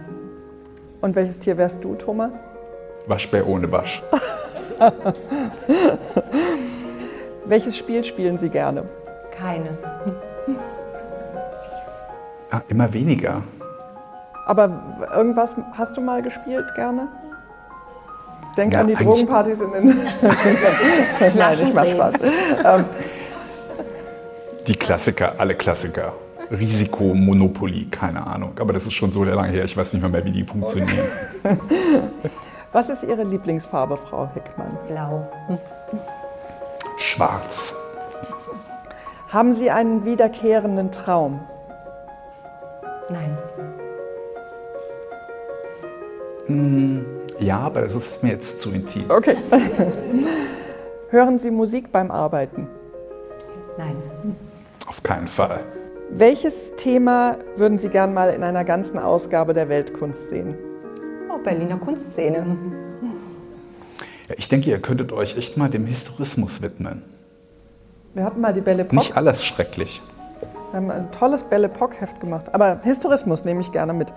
[1.00, 2.32] Und welches Tier wärst du, Thomas?
[3.06, 4.02] Waschbär ohne Wasch.
[7.44, 8.84] welches Spiel spielen Sie gerne?
[9.30, 9.82] Keines.
[12.50, 13.42] Ah, immer weniger.
[14.46, 17.08] Aber irgendwas hast du mal gespielt gerne?
[18.58, 19.84] Denk ja, an die Drogenpartys in den.
[21.36, 22.14] Nein, ich mach Spaß.
[22.64, 22.84] Ähm,
[24.66, 26.12] die Klassiker, alle Klassiker.
[26.50, 28.52] Risiko, Monopoly, keine Ahnung.
[28.58, 31.06] Aber das ist schon so lange her, ich weiß nicht mehr, mehr wie die funktionieren.
[32.72, 34.76] Was ist Ihre Lieblingsfarbe, Frau Hickmann?
[34.88, 35.30] Blau.
[36.98, 37.74] Schwarz.
[39.28, 41.40] Haben Sie einen wiederkehrenden Traum?
[43.08, 43.38] Nein.
[46.46, 49.04] Hm, ja, aber das ist mir jetzt zu intim.
[49.08, 49.36] Okay.
[51.10, 52.66] Hören Sie Musik beim Arbeiten?
[53.78, 53.96] Nein.
[54.86, 55.60] Auf keinen Fall.
[56.10, 60.54] Welches Thema würden Sie gern mal in einer ganzen Ausgabe der Weltkunst sehen?
[61.30, 62.56] Oh, Berliner Kunstszene.
[64.28, 67.02] Ja, ich denke, ihr könntet euch echt mal dem Historismus widmen.
[68.14, 68.96] Wir hatten mal die Belle Epoque.
[68.96, 70.02] Nicht alles schrecklich.
[70.70, 72.46] Wir haben ein tolles Belle Epoque-Heft gemacht.
[72.52, 74.12] Aber Historismus nehme ich gerne mit.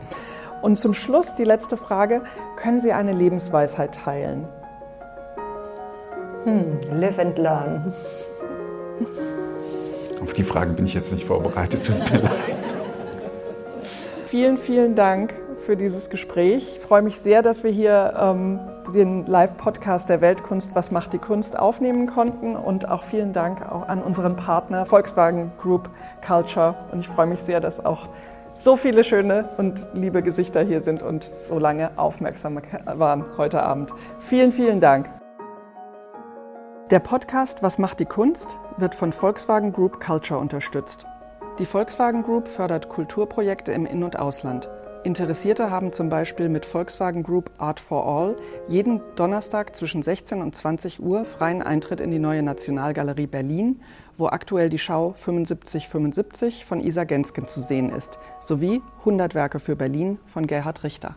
[0.62, 2.22] Und zum Schluss die letzte Frage.
[2.56, 4.48] Können Sie eine Lebensweisheit teilen?
[6.44, 7.94] Hm, live and learn.
[10.22, 12.32] Auf die Frage bin ich jetzt nicht vorbereitet, tut mir leid.
[14.28, 15.34] Vielen, vielen Dank
[15.66, 16.78] für dieses Gespräch.
[16.78, 18.60] Ich freue mich sehr, dass wir hier ähm,
[18.94, 23.88] den Live-Podcast der Weltkunst Was macht die Kunst aufnehmen konnten und auch vielen Dank auch
[23.88, 25.90] an unseren Partner Volkswagen Group
[26.26, 26.76] Culture.
[26.92, 28.10] Und ich freue mich sehr, dass auch
[28.54, 33.92] so viele schöne und liebe Gesichter hier sind und so lange aufmerksam waren heute Abend.
[34.20, 35.10] Vielen, vielen Dank.
[36.90, 41.06] Der Podcast Was macht die Kunst wird von Volkswagen Group Culture unterstützt.
[41.60, 44.70] Die Volkswagen Group fördert Kulturprojekte im In- und Ausland.
[45.04, 48.38] Interessierte haben zum Beispiel mit Volkswagen Group Art for All
[48.68, 53.82] jeden Donnerstag zwischen 16 und 20 Uhr freien Eintritt in die neue Nationalgalerie Berlin,
[54.16, 59.76] wo aktuell die Schau 7575 von Isa Gensken zu sehen ist, sowie 100 Werke für
[59.76, 61.16] Berlin von Gerhard Richter.